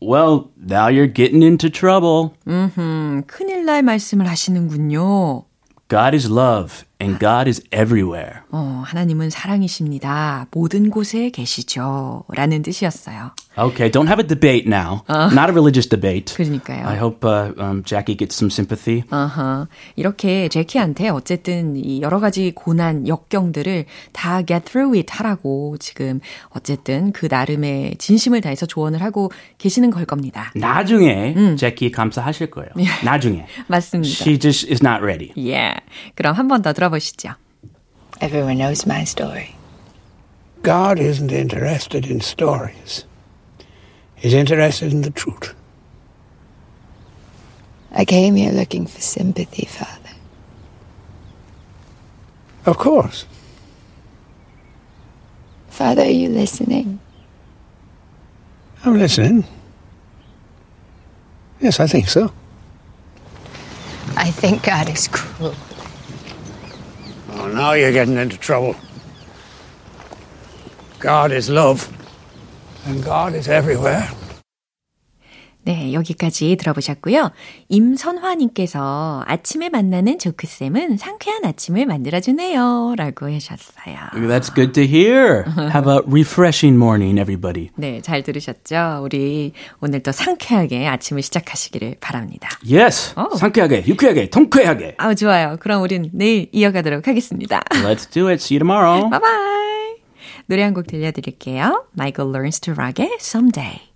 Well, 0.00 0.50
now 0.60 0.88
you're 0.88 1.12
getting 1.12 1.42
into 1.42 1.68
trouble. 1.70 2.30
음, 2.46 3.22
큰일 3.26 3.64
날 3.64 3.82
말씀을 3.82 4.28
하시는군요. 4.28 5.42
God 5.88 6.14
is 6.14 6.28
love 6.28 6.84
and 7.00 7.18
God 7.18 7.48
is 7.48 7.62
everywhere. 7.72 8.40
어, 8.50 8.82
하나님은 8.86 9.30
사랑이십니다. 9.30 10.46
모든 10.52 10.90
곳에 10.90 11.30
계시죠. 11.30 12.24
라는 12.28 12.62
뜻이었어요. 12.62 13.32
Okay, 13.58 13.90
don't 13.90 14.06
have 14.06 14.20
a 14.22 14.26
debate 14.26 14.66
now. 14.66 15.02
어. 15.08 15.30
Not 15.32 15.48
a 15.48 15.52
religious 15.52 15.88
debate. 15.88 16.34
그러니까요. 16.34 16.86
I 16.86 16.96
hope 16.96 17.24
uh, 17.24 17.52
um, 17.58 17.82
Jackie 17.84 18.14
gets 18.16 18.36
some 18.36 18.50
sympathy. 18.50 19.02
Uh-huh. 19.10 19.66
이렇게 19.96 20.48
제키한테 20.48 21.08
어쨌든 21.08 21.76
이 21.76 22.02
여러 22.02 22.20
가지 22.20 22.52
고난, 22.54 23.08
역경들을 23.08 23.86
다 24.12 24.42
get 24.42 24.64
through 24.66 24.94
it 24.98 25.10
하라고 25.12 25.76
지금 25.78 26.20
어쨌든 26.50 27.12
그 27.12 27.28
나름의 27.30 27.96
진심을 27.98 28.42
다해서 28.42 28.66
조언을 28.66 29.00
하고 29.02 29.30
계시는 29.58 29.90
걸 29.90 30.04
겁니다. 30.04 30.50
나중에 30.54 31.34
음. 31.36 31.56
제키 31.56 31.90
감사하실 31.90 32.50
거예요. 32.50 32.70
나중에. 33.04 33.46
맞습니다. 33.68 34.12
She 34.22 34.38
just 34.38 34.66
is 34.70 34.82
not 34.84 35.02
ready. 35.02 35.32
Yeah. 35.36 35.80
그럼 36.14 36.34
한 36.34 36.46
번 36.48 36.60
더 36.62 36.72
들어 36.74 36.85
들어보시죠. 36.85 37.35
Everyone 38.21 38.57
knows 38.57 38.85
my 38.85 39.03
story. 39.03 39.55
God 40.61 40.99
isn't 40.99 41.31
interested 41.31 42.05
in 42.05 42.21
stories. 42.21 43.05
He's 44.15 44.33
interested 44.33 44.91
in 44.93 45.01
the 45.01 45.09
truth. 45.09 45.55
I 47.91 48.05
came 48.05 48.35
here 48.35 48.51
looking 48.51 48.85
for 48.85 49.01
sympathy, 49.01 49.65
Father. 49.65 50.15
Of 52.65 52.77
course. 52.77 53.25
Father, 55.69 56.03
are 56.03 56.05
you 56.05 56.29
listening? 56.29 56.99
I'm 58.85 58.97
listening. 58.99 59.45
Yes, 61.59 61.79
I 61.79 61.87
think 61.87 62.07
so. 62.07 62.31
I 64.15 64.29
think 64.29 64.63
God 64.63 64.89
is 64.89 65.07
cruel. 65.07 65.55
Now 67.56 67.72
you're 67.72 67.90
getting 67.90 68.18
into 68.18 68.36
trouble. 68.36 68.76
God 70.98 71.32
is 71.32 71.48
love, 71.48 71.90
and 72.84 73.02
God 73.02 73.32
is 73.32 73.48
everywhere. 73.48 74.10
네, 75.66 75.92
여기까지 75.92 76.54
들어보셨고요. 76.60 77.32
임선화님께서 77.68 79.24
아침에 79.26 79.68
만나는 79.68 80.20
조크쌤은 80.20 80.96
상쾌한 80.96 81.44
아침을 81.44 81.86
만들어주네요. 81.86 82.94
라고 82.96 83.26
하셨어요. 83.26 83.96
That's 84.14 84.54
good 84.54 84.72
to 84.74 84.84
hear. 84.84 85.42
Have 85.74 85.90
a 85.92 85.98
refreshing 86.06 86.76
morning, 86.80 87.18
everybody. 87.20 87.70
네, 87.74 88.00
잘 88.00 88.22
들으셨죠? 88.22 89.00
우리 89.02 89.54
오늘 89.80 90.04
또 90.04 90.12
상쾌하게 90.12 90.86
아침을 90.86 91.22
시작하시기를 91.22 91.96
바랍니다. 92.00 92.48
Yes. 92.64 93.14
Oh. 93.18 93.36
상쾌하게, 93.36 93.86
유쾌하게, 93.88 94.30
통쾌하게. 94.30 94.94
아우, 94.98 95.16
좋아요. 95.16 95.56
그럼 95.58 95.82
우린 95.82 96.10
내일 96.12 96.48
이어가도록 96.52 97.08
하겠습니다. 97.08 97.60
Let's 97.82 98.08
do 98.08 98.28
it. 98.28 98.40
See 98.40 98.56
you 98.56 98.60
tomorrow. 98.60 99.10
Bye 99.10 99.18
bye. 99.18 99.96
노래 100.46 100.62
한 100.62 100.74
곡 100.74 100.86
들려드릴게요. 100.86 101.86
Michael 101.98 102.30
Learns 102.32 102.60
to 102.60 102.72
Rock의 102.72 103.18
Someday. 103.20 103.95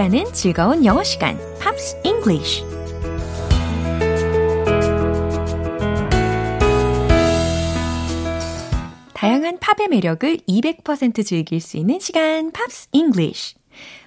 함께하는 0.00 0.32
즐거운 0.32 0.84
영어 0.86 1.04
시간, 1.04 1.38
Pops 1.60 2.00
English. 2.04 2.64
다양한 9.12 9.58
팝의 9.58 9.88
매력을 9.90 10.38
200% 10.48 11.24
즐길 11.24 11.60
수 11.60 11.76
있는 11.76 12.00
시간, 12.00 12.50
Pops 12.50 12.88
English. 12.92 13.56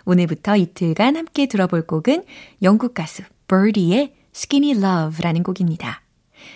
오늘부터 0.06 0.56
이틀간 0.56 1.16
함께 1.16 1.46
들어볼 1.46 1.86
곡은 1.86 2.24
영국 2.64 2.96
가수 2.96 3.22
버디의 3.48 4.16
Skinny 4.34 4.84
Love라는 4.84 5.44
곡입니다. 5.44 6.02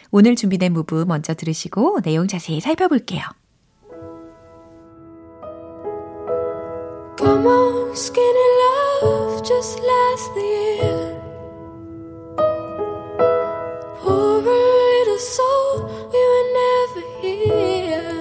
오늘 0.09 0.35
준비된 0.35 0.73
부분 0.73 1.05
먼저 1.07 1.35
들으시고 1.35 2.01
내용 2.01 2.27
자세히 2.27 2.59
살펴볼게요. 2.59 3.21
On, 7.47 7.95
skinny 7.95 8.47
love, 8.63 9.41
just 9.47 9.79
last 9.79 10.33
the 10.35 10.41
year. 10.41 11.05
Poor 14.01 14.41
little 14.41 15.17
soul, 15.17 15.87
we 16.11 16.21
were 16.31 16.47
never 16.61 17.03
here. 17.21 18.19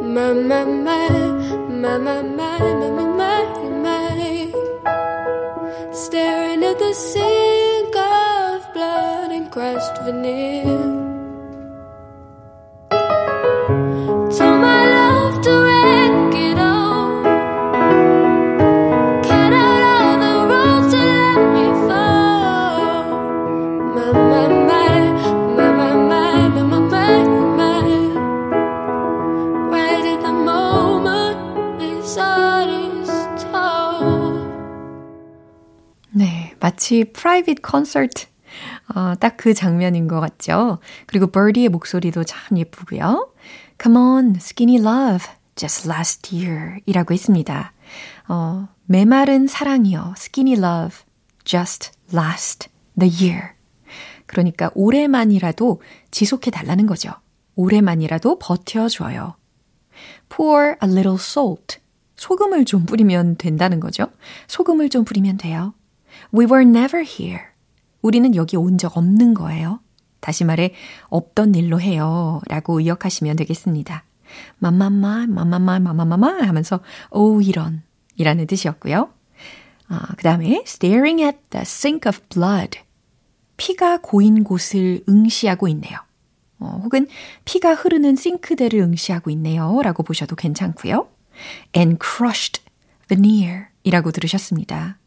My, 0.00 0.32
my, 0.32 0.64
my, 0.64 1.08
my, 1.82 1.98
my, 1.98 2.22
my, 2.22 2.22
my, 2.22 3.00
my, 3.18 3.42
my, 3.58 3.68
my. 3.84 4.52
Staring 5.92 6.62
at 6.62 6.78
the 6.78 6.92
sink 6.94 7.96
of 7.96 8.72
blood 8.72 9.32
and 9.32 9.50
crushed 9.50 9.98
veneer. 10.04 10.99
마치 36.60 37.04
프라이빗 37.04 37.62
콘서트 37.62 38.26
어, 38.94 39.14
딱 39.20 39.36
그 39.36 39.54
장면인 39.54 40.08
것 40.08 40.20
같죠? 40.20 40.78
그리고 41.06 41.28
버디의 41.28 41.68
목소리도 41.68 42.24
참 42.24 42.58
예쁘고요. 42.58 43.32
Come 43.80 43.96
on, 43.96 44.34
skinny 44.36 44.78
love, 44.78 45.26
just 45.54 45.88
last 45.88 46.34
year 46.34 46.80
이라고 46.86 47.14
했습니다. 47.14 47.72
어, 48.28 48.68
메마른 48.84 49.46
사랑이요, 49.46 50.14
skinny 50.16 50.58
love, 50.58 50.98
just 51.44 51.92
last 52.12 52.68
the 52.98 53.10
year. 53.10 53.52
그러니까 54.26 54.70
올해만이라도 54.74 55.80
지속해 56.10 56.50
달라는 56.50 56.86
거죠. 56.86 57.12
올해만이라도 57.56 58.38
버텨줘요. 58.38 59.34
Pour 60.28 60.76
a 60.82 60.88
little 60.88 61.16
salt. 61.18 61.78
소금을 62.16 62.64
좀 62.64 62.84
뿌리면 62.84 63.36
된다는 63.36 63.80
거죠. 63.80 64.06
소금을 64.46 64.90
좀 64.90 65.04
뿌리면 65.04 65.38
돼요. 65.38 65.72
We 66.34 66.46
were 66.46 66.62
never 66.66 67.04
here. 67.06 67.42
우리는 68.02 68.34
여기 68.34 68.56
온 68.56 68.78
적 68.78 68.96
없는 68.96 69.34
거예요. 69.34 69.80
다시 70.20 70.44
말해, 70.44 70.74
없던 71.08 71.54
일로 71.54 71.80
해요. 71.80 72.40
라고 72.48 72.78
의역하시면 72.78 73.36
되겠습니다. 73.36 74.04
마마마, 74.58 75.26
마마마, 75.26 75.78
마마마마 75.80 76.42
하면서, 76.42 76.80
오, 77.10 77.40
이런. 77.40 77.82
이라는 78.16 78.46
뜻이었고요. 78.46 79.10
아, 79.88 80.06
그 80.16 80.22
다음에, 80.22 80.62
staring 80.66 81.22
at 81.22 81.38
the 81.50 81.62
sink 81.62 82.08
of 82.08 82.20
blood. 82.28 82.78
피가 83.56 83.98
고인 84.02 84.44
곳을 84.44 85.02
응시하고 85.08 85.68
있네요. 85.68 85.98
어, 86.58 86.80
혹은 86.84 87.06
피가 87.44 87.74
흐르는 87.74 88.16
싱크대를 88.16 88.78
응시하고 88.80 89.30
있네요. 89.30 89.80
라고 89.82 90.02
보셔도 90.02 90.36
괜찮고요. 90.36 91.08
and 91.76 91.98
crushed 91.98 92.62
veneer 93.08 93.66
이라고 93.82 94.10
들으셨습니다. 94.12 94.98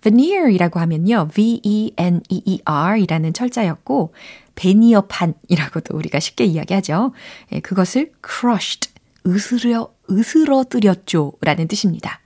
Veneer 0.00 0.52
이라고 0.52 0.80
하면요. 0.80 1.28
V-E-N-E-E-R 1.32 3.00
이라는 3.00 3.32
철자였고, 3.32 4.14
베니어판이라고도 4.54 5.96
우리가 5.96 6.20
쉽게 6.20 6.44
이야기하죠. 6.44 7.12
예, 7.52 7.60
그것을 7.60 8.12
crushed, 8.26 8.90
으스러, 9.26 9.92
으스러뜨렸죠. 10.10 11.32
라는 11.40 11.68
뜻입니다. 11.68 12.20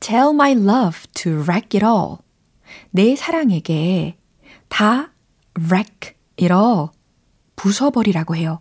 Tell 0.00 0.30
my 0.30 0.52
love 0.52 1.00
to 1.14 1.42
wreck 1.42 1.78
it 1.78 1.84
all. 1.84 2.16
내 2.90 3.16
사랑에게 3.16 4.16
다 4.68 5.12
wreck 5.58 6.14
it 6.40 6.52
all. 6.52 6.88
부숴버리라고 7.56 8.34
해요. 8.36 8.60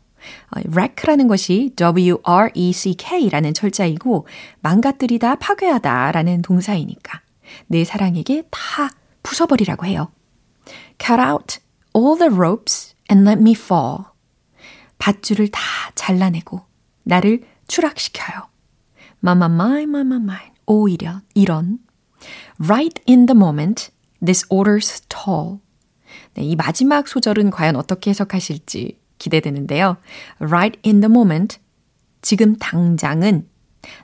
어, 0.51 0.59
wreck라는 0.67 1.27
것이 1.27 1.71
W-R-E-C-K라는 1.77 3.53
철자이고 3.53 4.27
망가뜨리다, 4.61 5.35
파괴하다 5.35 6.11
라는 6.11 6.41
동사이니까 6.41 7.21
내 7.67 7.83
사랑에게 7.83 8.43
다 8.49 8.89
부숴버리라고 9.23 9.85
해요. 9.85 10.11
Cut 10.97 11.19
out 11.21 11.59
all 11.95 12.17
the 12.17 12.33
ropes 12.33 12.95
and 13.09 13.27
let 13.27 13.41
me 13.41 13.53
fall. 13.53 14.05
밧줄을 14.97 15.49
다 15.49 15.61
잘라내고 15.95 16.61
나를 17.03 17.43
추락시켜요. 17.67 18.49
Mama 19.23 19.45
mine, 19.45 19.83
mama 19.83 20.15
mine. 20.15 20.53
오 20.65 20.87
이런, 20.87 21.21
이런. 21.33 21.79
Right 22.59 23.01
in 23.07 23.25
the 23.25 23.35
moment, 23.35 23.91
this 24.23 24.45
order's 24.49 25.03
tall. 25.09 25.59
네, 26.33 26.43
이 26.43 26.55
마지막 26.55 27.07
소절은 27.07 27.49
과연 27.49 27.75
어떻게 27.75 28.11
해석하실지 28.11 28.99
기대되는데요. 29.17 29.97
Right 30.39 30.79
in 30.85 31.01
the 31.01 31.11
moment, 31.11 31.59
지금 32.21 32.55
당장은 32.57 33.47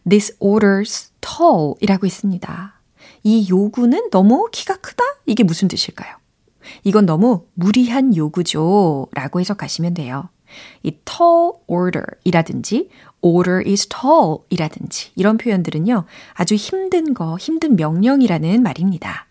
this 0.10 0.38
order's 0.40 1.12
tall 1.22 1.76
이라고 1.82 2.06
있습니다. 2.06 2.75
이 3.26 3.50
요구는 3.50 4.12
너무 4.12 4.48
키가 4.52 4.78
크다? 4.78 5.04
이게 5.26 5.44
무슨 5.44 5.68
뜻일까요? 5.68 6.16
이건 6.84 7.08
너무 7.08 7.48
무리한 7.56 8.16
요구죠. 8.16 9.08
라고 9.14 9.40
해석하시면 9.40 9.96
돼요. 9.96 10.30
이 10.84 10.92
tall 10.92 11.54
order 11.66 12.06
이라든지 12.24 12.90
order 13.22 13.68
is 13.68 13.88
tall 13.88 14.38
이라든지 14.52 15.10
이런 15.16 15.40
표현들은요. 15.40 16.06
아주 16.34 16.54
힘든 16.54 17.16
거, 17.16 17.36
힘든 17.38 17.76
명령이라는 17.76 18.62
말입니다. 18.62 19.26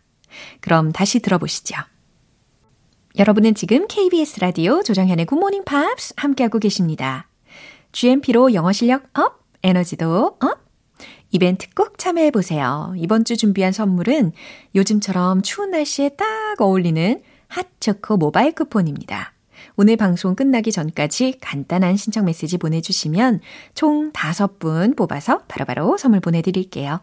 그럼 0.60 0.90
다시 0.90 1.20
들어보시죠. 1.20 1.76
여러분은 3.16 3.54
지금 3.54 3.86
KBS 3.86 4.40
라디오 4.40 4.82
조정현의 4.82 5.26
굿모닝 5.26 5.64
팝스 5.64 6.14
함께하고 6.16 6.58
계십니다. 6.58 7.28
GMP로 7.92 8.54
영어 8.54 8.72
실력 8.72 9.04
up, 9.16 9.44
에너지도 9.62 10.36
up. 10.40 10.63
이벤트 11.34 11.66
꼭 11.74 11.98
참여해보세요. 11.98 12.94
이번 12.96 13.24
주 13.24 13.36
준비한 13.36 13.72
선물은 13.72 14.30
요즘처럼 14.76 15.42
추운 15.42 15.72
날씨에 15.72 16.10
딱 16.10 16.26
어울리는 16.60 17.20
핫초코 17.48 18.18
모바일 18.18 18.52
쿠폰입니다. 18.52 19.32
오늘 19.74 19.96
방송 19.96 20.36
끝나기 20.36 20.70
전까지 20.70 21.38
간단한 21.40 21.96
신청 21.96 22.26
메시지 22.26 22.56
보내주시면 22.56 23.40
총 23.74 24.12
5분 24.12 24.96
뽑아서 24.96 25.40
바로바로 25.48 25.86
바로 25.86 25.98
선물 25.98 26.20
보내드릴게요. 26.20 27.00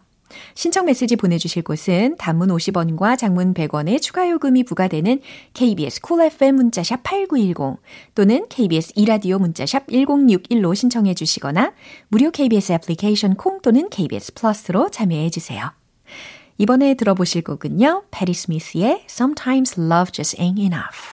신청 0.54 0.86
메시지 0.86 1.16
보내주실 1.16 1.62
곳은 1.62 2.16
단문 2.18 2.48
50원과 2.48 3.18
장문 3.18 3.54
100원의 3.54 4.00
추가 4.00 4.28
요금이 4.28 4.64
부과되는 4.64 5.20
KBS 5.54 6.00
콜 6.00 6.18
cool 6.18 6.32
FM 6.32 6.56
문자샵 6.56 7.02
8910 7.02 7.80
또는 8.14 8.46
KBS 8.48 8.92
이라디오 8.96 9.38
문자샵 9.38 9.86
1061로 9.88 10.74
신청해 10.74 11.14
주시거나 11.14 11.72
무료 12.08 12.30
KBS 12.30 12.72
애플리케이션 12.72 13.34
콩 13.34 13.60
또는 13.62 13.88
KBS 13.88 14.34
플러스로 14.34 14.90
참여해 14.90 15.30
주세요. 15.30 15.72
이번에 16.58 16.94
들어보실 16.94 17.42
곡은요. 17.42 18.04
패리 18.10 18.34
스미스의 18.34 19.04
Sometimes 19.08 19.80
Love 19.80 20.12
Just 20.12 20.36
Ain't 20.36 20.58
Enough 20.58 21.12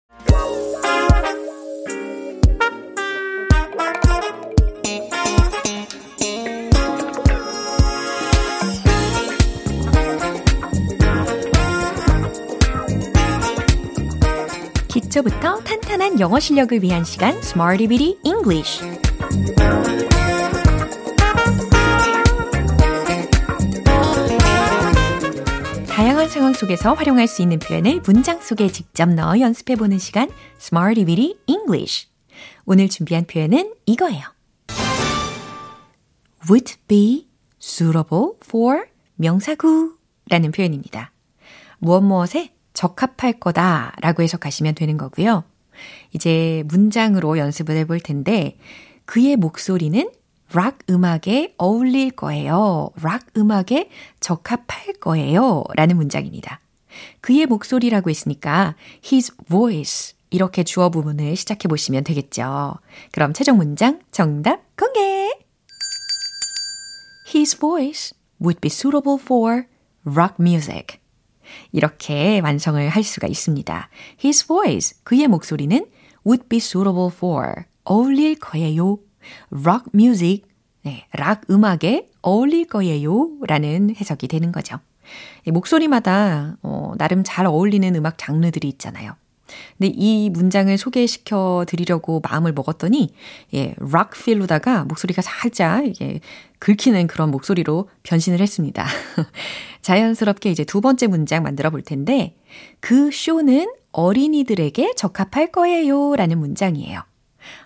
기초부터 14.92 15.61
탄탄한 15.61 16.20
영어 16.20 16.38
실력을 16.38 16.83
위한 16.83 17.02
시간 17.02 17.35
Smarty 17.38 17.88
Bitty 17.88 18.14
English 18.24 18.83
다양한 25.88 26.28
상황 26.28 26.52
속에서 26.52 26.92
활용할 26.92 27.26
수 27.26 27.40
있는 27.40 27.59
표현을 27.59 28.02
문장 28.05 28.42
속에 28.42 28.68
직접 28.68 29.09
넣어 29.09 29.40
연습해보는 29.40 29.98
시간 29.98 30.28
Smarty 30.61 31.07
Bitty 31.07 31.37
English 31.46 32.09
오늘 32.66 32.90
준비한 32.90 33.24
표현은 33.24 33.72
이거예요. 33.87 34.22
would 36.50 36.74
be 36.87 37.28
suitable 37.62 38.33
for 38.44 38.83
명사구 39.14 39.96
라는 40.28 40.52
표현입니다. 40.52 41.12
무엇 41.78 42.02
무엇에 42.02 42.51
적합할 42.74 43.35
거다 43.40 43.94
라고 44.00 44.22
해석하시면 44.22 44.74
되는 44.74 44.96
거고요. 44.96 45.44
이제 46.12 46.62
문장으로 46.66 47.38
연습을 47.38 47.76
해볼 47.78 48.00
텐데 48.00 48.56
그의 49.04 49.37
목소리는 49.37 50.11
락 50.54 50.78
음악에 50.90 51.54
어울릴 51.56 52.11
거예요. 52.11 52.90
락 53.02 53.26
음악에 53.37 53.88
적합할 54.20 54.94
거예요. 55.00 55.64
라는 55.74 55.96
문장입니다. 55.96 56.61
그의 57.20 57.46
목소리라고 57.46 58.11
했으니까 58.11 58.74
his 59.04 59.35
voice 59.48 60.14
이렇게 60.30 60.64
주어 60.64 60.90
부분을 60.90 61.37
시작해 61.37 61.68
보시면 61.68 62.04
되겠죠. 62.04 62.74
그럼 63.12 63.32
최종 63.32 63.56
문장 63.56 64.00
정답 64.11 64.62
공개! 64.76 65.32
His 67.35 67.56
voice 67.58 68.14
would 68.40 68.61
be 68.61 68.68
suitable 68.68 69.18
for 69.20 69.66
rock 70.04 70.37
music. 70.38 71.01
이렇게 71.72 72.40
완성을 72.40 72.88
할 72.88 73.02
수가 73.02 73.26
있습니다. 73.26 73.88
His 74.24 74.46
voice, 74.46 74.96
그의 75.04 75.28
목소리는 75.28 75.86
would 76.26 76.48
be 76.48 76.58
suitable 76.58 77.10
for, 77.12 77.64
어울릴 77.84 78.38
거예요. 78.38 78.98
rock 79.50 79.86
music, 79.94 80.42
네, 80.82 81.06
락 81.12 81.42
음악에 81.50 82.08
어울릴 82.22 82.66
거예요. 82.66 83.30
라는 83.46 83.94
해석이 83.94 84.28
되는 84.28 84.52
거죠. 84.52 84.78
목소리마다 85.46 86.56
어, 86.62 86.92
나름 86.96 87.22
잘 87.24 87.46
어울리는 87.46 87.94
음악 87.96 88.18
장르들이 88.18 88.68
있잖아요. 88.68 89.14
근데 89.78 89.92
이 89.94 90.30
문장을 90.30 90.76
소개시켜 90.76 91.64
드리려고 91.66 92.20
마음을 92.20 92.52
먹었더니, 92.52 93.14
예, 93.54 93.74
락 93.78 94.10
필로다가 94.10 94.84
목소리가 94.84 95.22
살짝, 95.22 95.84
예, 96.00 96.20
긁히는 96.58 97.06
그런 97.06 97.30
목소리로 97.30 97.88
변신을 98.02 98.40
했습니다. 98.40 98.86
자연스럽게 99.82 100.50
이제 100.50 100.64
두 100.64 100.80
번째 100.80 101.08
문장 101.08 101.42
만들어 101.42 101.70
볼 101.70 101.82
텐데, 101.82 102.36
그 102.80 103.10
쇼는 103.10 103.72
어린이들에게 103.92 104.94
적합할 104.96 105.52
거예요. 105.52 106.14
라는 106.16 106.38
문장이에요. 106.38 107.02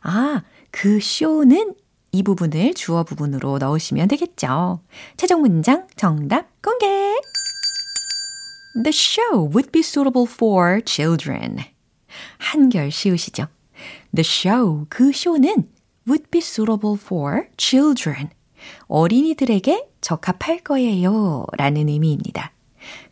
아, 0.03 0.43
그 0.71 1.01
쇼는 1.01 1.75
이 2.13 2.23
부분을 2.23 2.75
주어 2.75 3.05
부분으로 3.05 3.59
넣으시면 3.59 4.09
되겠죠. 4.09 4.81
최종 5.17 5.43
문장 5.43 5.87
정답 5.97 6.49
공개! 6.63 6.87
The 8.83 8.91
show 8.91 9.49
would 9.49 9.71
be 9.71 9.81
suitable 9.81 10.27
for 10.27 10.81
children. 10.85 11.76
한결 12.39 12.91
쉬우시죠? 12.91 13.47
The 14.15 14.25
show, 14.25 14.87
그 14.89 15.13
쇼는 15.13 15.69
would 16.09 16.31
be 16.31 16.39
suitable 16.41 16.97
for 17.01 17.49
children. 17.57 18.31
어린이들에게 18.87 19.89
적합할 20.01 20.61
거예요. 20.61 21.47
라는 21.57 21.89
의미입니다. 21.89 22.53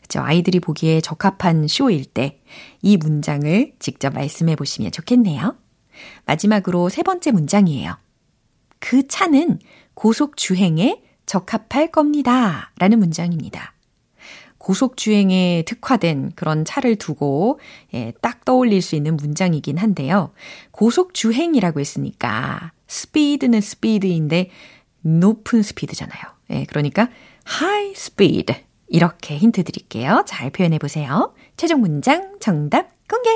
그죠? 0.00 0.20
아이들이 0.20 0.60
보기에 0.60 1.00
적합한 1.00 1.68
쇼일 1.68 2.04
때 2.04 2.40
이 2.82 2.96
문장을 2.96 3.72
직접 3.78 4.12
말씀해 4.12 4.56
보시면 4.56 4.92
좋겠네요. 4.92 5.56
마지막으로 6.26 6.88
세 6.88 7.02
번째 7.02 7.30
문장이에요. 7.30 7.96
그 8.78 9.08
차는 9.08 9.58
고속 9.94 10.36
주행에 10.36 11.02
적합할 11.26 11.90
겁니다. 11.90 12.72
라는 12.78 12.98
문장입니다. 12.98 13.73
고속주행에 14.64 15.64
특화된 15.66 16.32
그런 16.36 16.64
차를 16.64 16.96
두고 16.96 17.60
예, 17.92 18.14
딱 18.22 18.46
떠올릴 18.46 18.80
수 18.80 18.96
있는 18.96 19.14
문장이긴 19.16 19.76
한데요. 19.76 20.32
고속주행이라고 20.70 21.80
했으니까 21.80 22.72
스피드는 22.86 23.60
스피드인데 23.60 24.48
높은 25.02 25.62
스피드잖아요. 25.62 26.22
예, 26.50 26.64
그러니까 26.64 27.10
high 27.46 27.90
speed 27.90 28.54
이렇게 28.88 29.36
힌트 29.36 29.64
드릴게요. 29.64 30.24
잘 30.26 30.48
표현해 30.48 30.78
보세요. 30.78 31.34
최종 31.58 31.82
문장 31.82 32.38
정답 32.40 32.88
공개. 33.06 33.28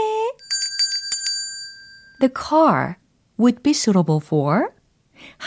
The 2.20 2.32
car 2.34 2.94
would 3.38 3.62
be 3.62 3.72
suitable 3.72 4.20
for 4.24 4.70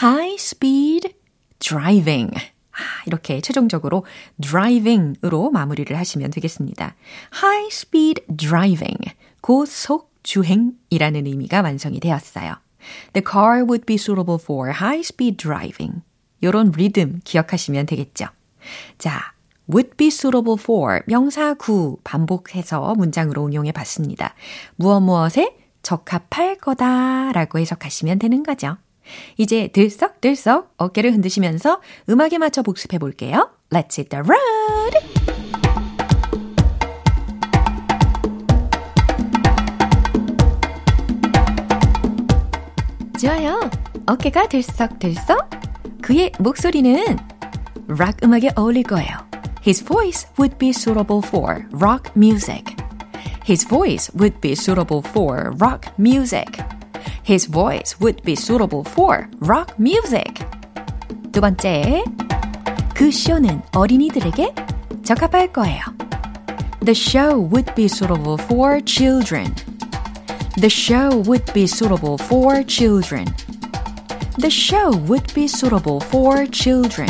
high 0.00 0.34
speed 0.34 1.12
driving. 1.58 2.30
아, 2.72 3.02
이렇게 3.06 3.40
최종적으로 3.40 4.04
driving으로 4.40 5.50
마무리를 5.50 5.96
하시면 5.96 6.30
되겠습니다. 6.30 6.94
high 7.42 7.68
speed 7.70 8.22
driving, 8.36 8.98
고속 9.40 10.12
주행이라는 10.22 11.26
의미가 11.26 11.62
완성이 11.62 12.00
되었어요. 12.00 12.54
The 13.12 13.24
car 13.30 13.62
would 13.62 13.84
be 13.84 13.96
suitable 13.96 14.38
for 14.42 14.70
high 14.70 15.00
speed 15.00 15.36
driving. 15.36 16.02
요런 16.42 16.72
리듬 16.72 17.20
기억하시면 17.24 17.86
되겠죠. 17.86 18.26
자, 18.98 19.32
would 19.68 19.96
be 19.96 20.08
suitable 20.08 20.56
for 20.58 21.00
명사 21.06 21.54
구 21.54 21.98
반복해서 22.04 22.94
문장으로 22.94 23.46
응용해 23.46 23.72
봤습니다. 23.72 24.34
무엇 24.76 25.00
무엇에 25.00 25.56
적합할 25.82 26.58
거다 26.58 27.32
라고 27.32 27.58
해석하시면 27.58 28.18
되는 28.18 28.42
거죠. 28.42 28.76
이제 29.36 29.68
들썩들썩 29.68 30.74
어깨를 30.76 31.12
흔드시면서 31.12 31.80
음악에 32.08 32.38
맞춰 32.38 32.62
복습해 32.62 32.98
볼게요. 32.98 33.50
Let's 33.70 33.98
hit 33.98 34.08
the 34.08 34.22
road! 34.22 35.32
좋아요. 43.22 43.60
어깨가 44.06 44.48
들썩들썩. 44.48 45.48
그의 46.02 46.32
목소리는 46.40 47.16
락 47.86 48.16
음악에 48.24 48.50
어울릴 48.56 48.82
거예요. 48.82 49.16
His 49.64 49.84
voice 49.84 50.28
would 50.38 50.58
be 50.58 50.70
suitable 50.70 51.22
for 51.24 51.64
rock 51.72 52.10
music. 52.16 52.74
His 53.48 53.64
voice 53.64 54.10
would 54.16 54.40
be 54.40 54.52
suitable 54.52 55.02
for 55.06 55.52
rock 55.60 55.88
music. 55.98 56.50
His 57.23 57.49
voice 57.49 57.97
would 57.99 58.23
be 58.23 58.33
suitable 58.33 58.83
for 58.87 59.27
rock 59.41 59.75
music. 59.79 60.45
두 61.31 61.41
번째, 61.41 62.03
그 62.95 63.11
쇼는 63.11 63.61
어린이들에게 63.75 64.53
적합할 65.03 65.51
거예요. 65.53 65.81
The 66.83 66.95
show 66.95 67.49
would 67.51 67.73
be 67.75 67.85
suitable 67.85 68.37
for 68.39 68.79
children. 68.85 69.53
The 70.55 70.69
show 70.69 71.21
would 71.27 71.51
be 71.53 71.63
suitable 71.63 72.17
for 72.19 72.65
children. 72.65 73.25
The 74.39 74.49
show 74.49 74.95
would 75.07 75.33
be 75.33 75.45
suitable 75.45 75.99
for 76.01 76.49
children. 76.51 77.09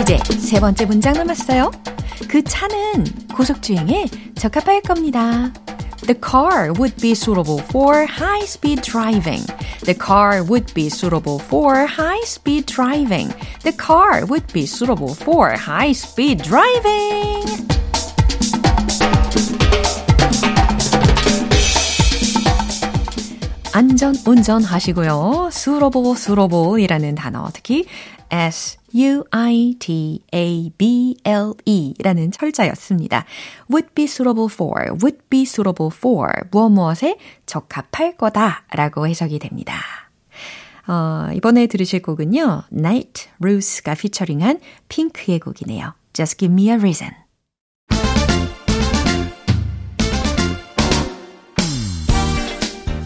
이제 0.00 0.18
세 0.38 0.60
번째 0.60 0.86
문장 0.86 1.14
남았어요. 1.14 1.70
그 2.28 2.42
차는 2.42 3.04
고속주행에 3.34 4.06
적합할 4.36 4.82
겁니다. 4.82 5.52
The 6.06 6.14
car 6.14 6.72
would 6.72 6.96
be 7.00 7.14
suitable 7.14 7.58
for 7.58 8.06
high-speed 8.06 8.82
driving. 8.82 9.46
The 9.84 9.94
car 9.94 10.42
would 10.42 10.74
be 10.74 10.88
suitable 10.88 11.38
for 11.38 11.86
high-speed 11.86 12.66
driving. 12.66 13.32
The 13.62 13.72
car 13.72 14.26
would 14.26 14.46
be 14.52 14.66
suitable 14.66 15.14
for 15.14 15.52
high-speed 15.52 16.42
driving. 16.42 17.46
안전 23.74 24.14
운전하시고요. 24.26 25.48
수로보 25.50 26.14
수로보이라는 26.14 27.14
단어 27.14 27.48
특히 27.54 27.86
S 28.30 28.75
U 28.95 29.23
I 29.31 29.75
T 29.79 30.23
A 30.33 30.71
B 30.77 31.17
L 31.23 31.53
E라는 31.65 32.31
철자였습니다. 32.31 33.25
would 33.69 33.89
be 33.93 34.05
suitable 34.05 34.49
for, 34.51 34.91
would 35.01 35.19
be 35.29 35.41
suitable 35.41 35.91
for 35.93 36.29
무엇 36.51 36.69
무엇에 36.69 37.17
적합할 37.45 38.17
거다 38.17 38.63
라고 38.71 39.07
해석이 39.07 39.39
됩니다. 39.39 39.75
어, 40.87 41.29
이번에 41.33 41.67
들으실 41.67 42.01
곡은요. 42.01 42.63
Night 42.71 43.29
Rose가 43.41 43.95
피처링한 43.95 44.59
핑크의 44.87 45.39
곡이네요. 45.39 45.93
Just 46.13 46.37
give 46.37 46.53
me 46.53 46.69
a 46.69 46.75
reason. 46.75 47.11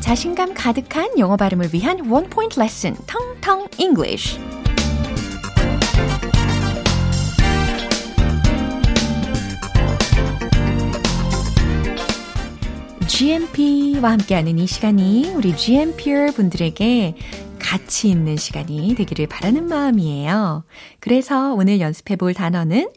자신감 0.01 0.53
가득한 0.53 1.17
영어 1.17 1.37
발음을 1.37 1.69
위한 1.73 2.09
원 2.09 2.29
포인트 2.29 2.59
레슨 2.59 2.95
텅텅 3.07 3.67
English. 3.79 4.37
GMP와 13.21 14.13
함께하는 14.13 14.57
이 14.57 14.65
시간이 14.65 15.29
우리 15.35 15.55
GMPR 15.55 16.31
분들에게 16.33 17.15
가치 17.59 18.09
있는 18.09 18.35
시간이 18.35 18.95
되기를 18.95 19.27
바라는 19.27 19.67
마음이에요. 19.67 20.65
그래서 20.99 21.53
오늘 21.53 21.79
연습해 21.79 22.15
볼 22.15 22.33
단어는 22.33 22.89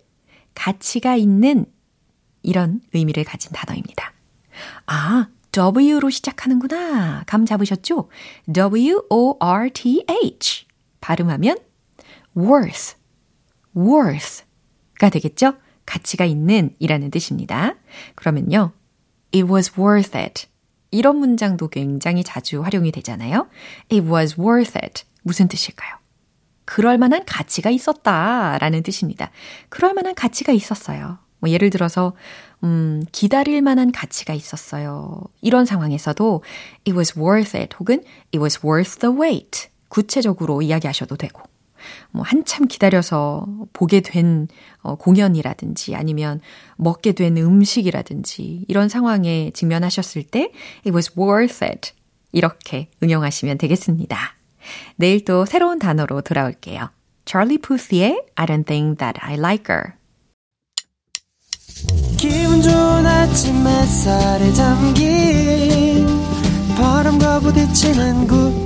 가치가 0.55 1.15
있는 1.15 1.67
이런 2.43 2.81
의미를 2.95 3.25
가진 3.25 3.53
단어입니다. 3.53 4.15
아, 4.87 5.29
W로 5.53 6.09
시작하는구나. 6.09 7.25
감 7.27 7.45
잡으셨죠? 7.45 8.09
W-O-R-T-H. 8.51 9.07
발음하면 11.03 11.59
worth, 12.35 12.95
worth가 13.77 15.11
되겠죠? 15.11 15.53
가치가 15.85 16.25
있는 16.25 16.75
이라는 16.79 17.11
뜻입니다. 17.11 17.75
그러면요. 18.15 18.73
It 19.35 19.51
was 19.51 19.73
worth 19.79 20.17
it. 20.17 20.47
이런 20.91 21.17
문장도 21.17 21.69
굉장히 21.69 22.23
자주 22.23 22.63
활용이 22.63 22.93
되잖아요. 22.93 23.49
It 23.91 24.09
was 24.09 24.41
worth 24.41 24.79
it. 24.81 25.03
무슨 25.23 25.49
뜻일까요? 25.49 25.97
그럴 26.65 26.99
만한 26.99 27.25
가치가 27.27 27.69
있었다 27.71 28.59
라는 28.59 28.83
뜻입니다. 28.83 29.31
그럴 29.69 29.93
만한 29.93 30.15
가치가 30.15 30.53
있었어요. 30.53 31.19
뭐 31.41 31.51
예를 31.51 31.71
들어서 31.71 32.15
음, 32.63 33.05
기다릴 33.13 33.61
만한 33.61 33.93
가치가 33.93 34.33
있었어요. 34.33 35.21
이런 35.43 35.67
상황에서도 35.67 36.43
it 36.87 36.97
was 36.97 37.19
worth 37.19 37.57
it 37.57 37.77
혹은 37.79 38.03
it 38.33 38.39
was 38.39 38.61
worth 38.65 38.99
the 39.01 39.15
wait. 39.15 39.69
구체적으로 39.89 40.63
이야기하셔도 40.63 41.17
되고. 41.17 41.43
뭐 42.11 42.23
한참 42.23 42.67
기다려서 42.67 43.47
보게 43.73 44.01
된 44.01 44.49
어, 44.83 44.95
공연이라든지 44.97 45.95
아니면 45.95 46.41
먹게 46.77 47.13
된 47.13 47.37
음식이라든지 47.37 48.65
이런 48.69 48.89
상황에 48.89 49.51
직면하셨을 49.53 50.25
때 50.25 50.51
it 50.87 50.91
was 50.91 51.13
worth 51.19 51.65
it. 51.65 51.93
이렇게 52.33 52.89
응용하시면 53.03 53.59
되겠습니다. 53.59 54.19
내일 54.97 55.25
또 55.25 55.45
새로운 55.45 55.79
단어로 55.79 56.23
돌아올게요. 56.23 56.91
Charlie 57.27 57.59
Puth의 57.59 58.23
I 58.35 58.47
don't 58.47 58.67
think 58.67 58.99
that 58.99 59.19
I 59.23 59.35
like 59.35 59.75
her. 59.75 59.95
기분 62.17 62.63
좋은 62.63 63.07
아침 63.07 63.67
햇살에 63.67 64.53
담긴 64.53 66.07
바람과 66.77 67.41
부딪히는 67.41 68.27
모양 68.27 68.64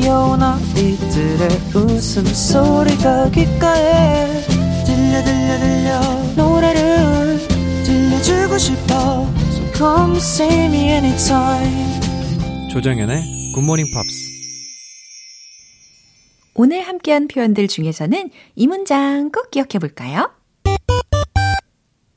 귀여운 0.00 0.42
아이들의 0.42 1.48
웃음소리가 1.74 3.30
귓가에 3.32 4.40
들려 4.86 5.22
들려 5.22 5.58
들려 5.58 6.00
노래를 6.36 7.38
들려주고 7.84 8.56
싶어 8.56 9.26
So 9.50 9.72
come 9.74 10.16
see 10.16 10.64
me 10.64 10.88
anytime 10.88 12.00
조정연의 12.70 13.52
굿모닝 13.54 13.92
팝스 13.92 14.30
오늘 16.54 16.80
함께한 16.80 17.28
표현들 17.28 17.68
중에서는 17.68 18.30
이 18.56 18.66
문장 18.66 19.30
꼭 19.30 19.50
기억해 19.50 19.78
볼까요? 19.78 20.32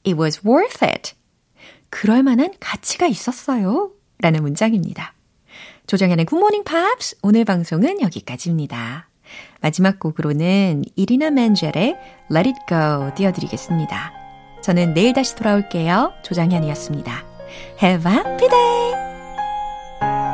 It 0.06 0.17
was 0.17 0.39
worth 0.46 0.86
it. 0.86 1.15
그럴 1.89 2.24
만한 2.24 2.54
가치가 2.62 3.08
있었어요. 3.08 3.91
라는 4.19 4.41
문장입니다. 4.41 5.12
조정현의 5.88 6.26
굿모닝 6.26 6.63
팝스 6.63 7.17
오늘 7.22 7.46
방송은 7.46 8.02
여기까지입니다. 8.02 9.10
마지막 9.62 10.00
곡으로는 10.00 10.84
이리나 10.96 11.30
맨젤의 11.32 11.98
Let 12.32 12.50
It 12.50 12.60
Go 12.67 13.13
띄워드리겠습니다. 13.15 14.13
저는 14.62 14.93
내일 14.93 15.13
다시 15.13 15.36
돌아올게요. 15.36 16.13
조정현이었습니다. 16.24 17.26
Have 17.82 18.12
a 18.12 18.17
happy 18.17 18.50
day! 18.50 20.33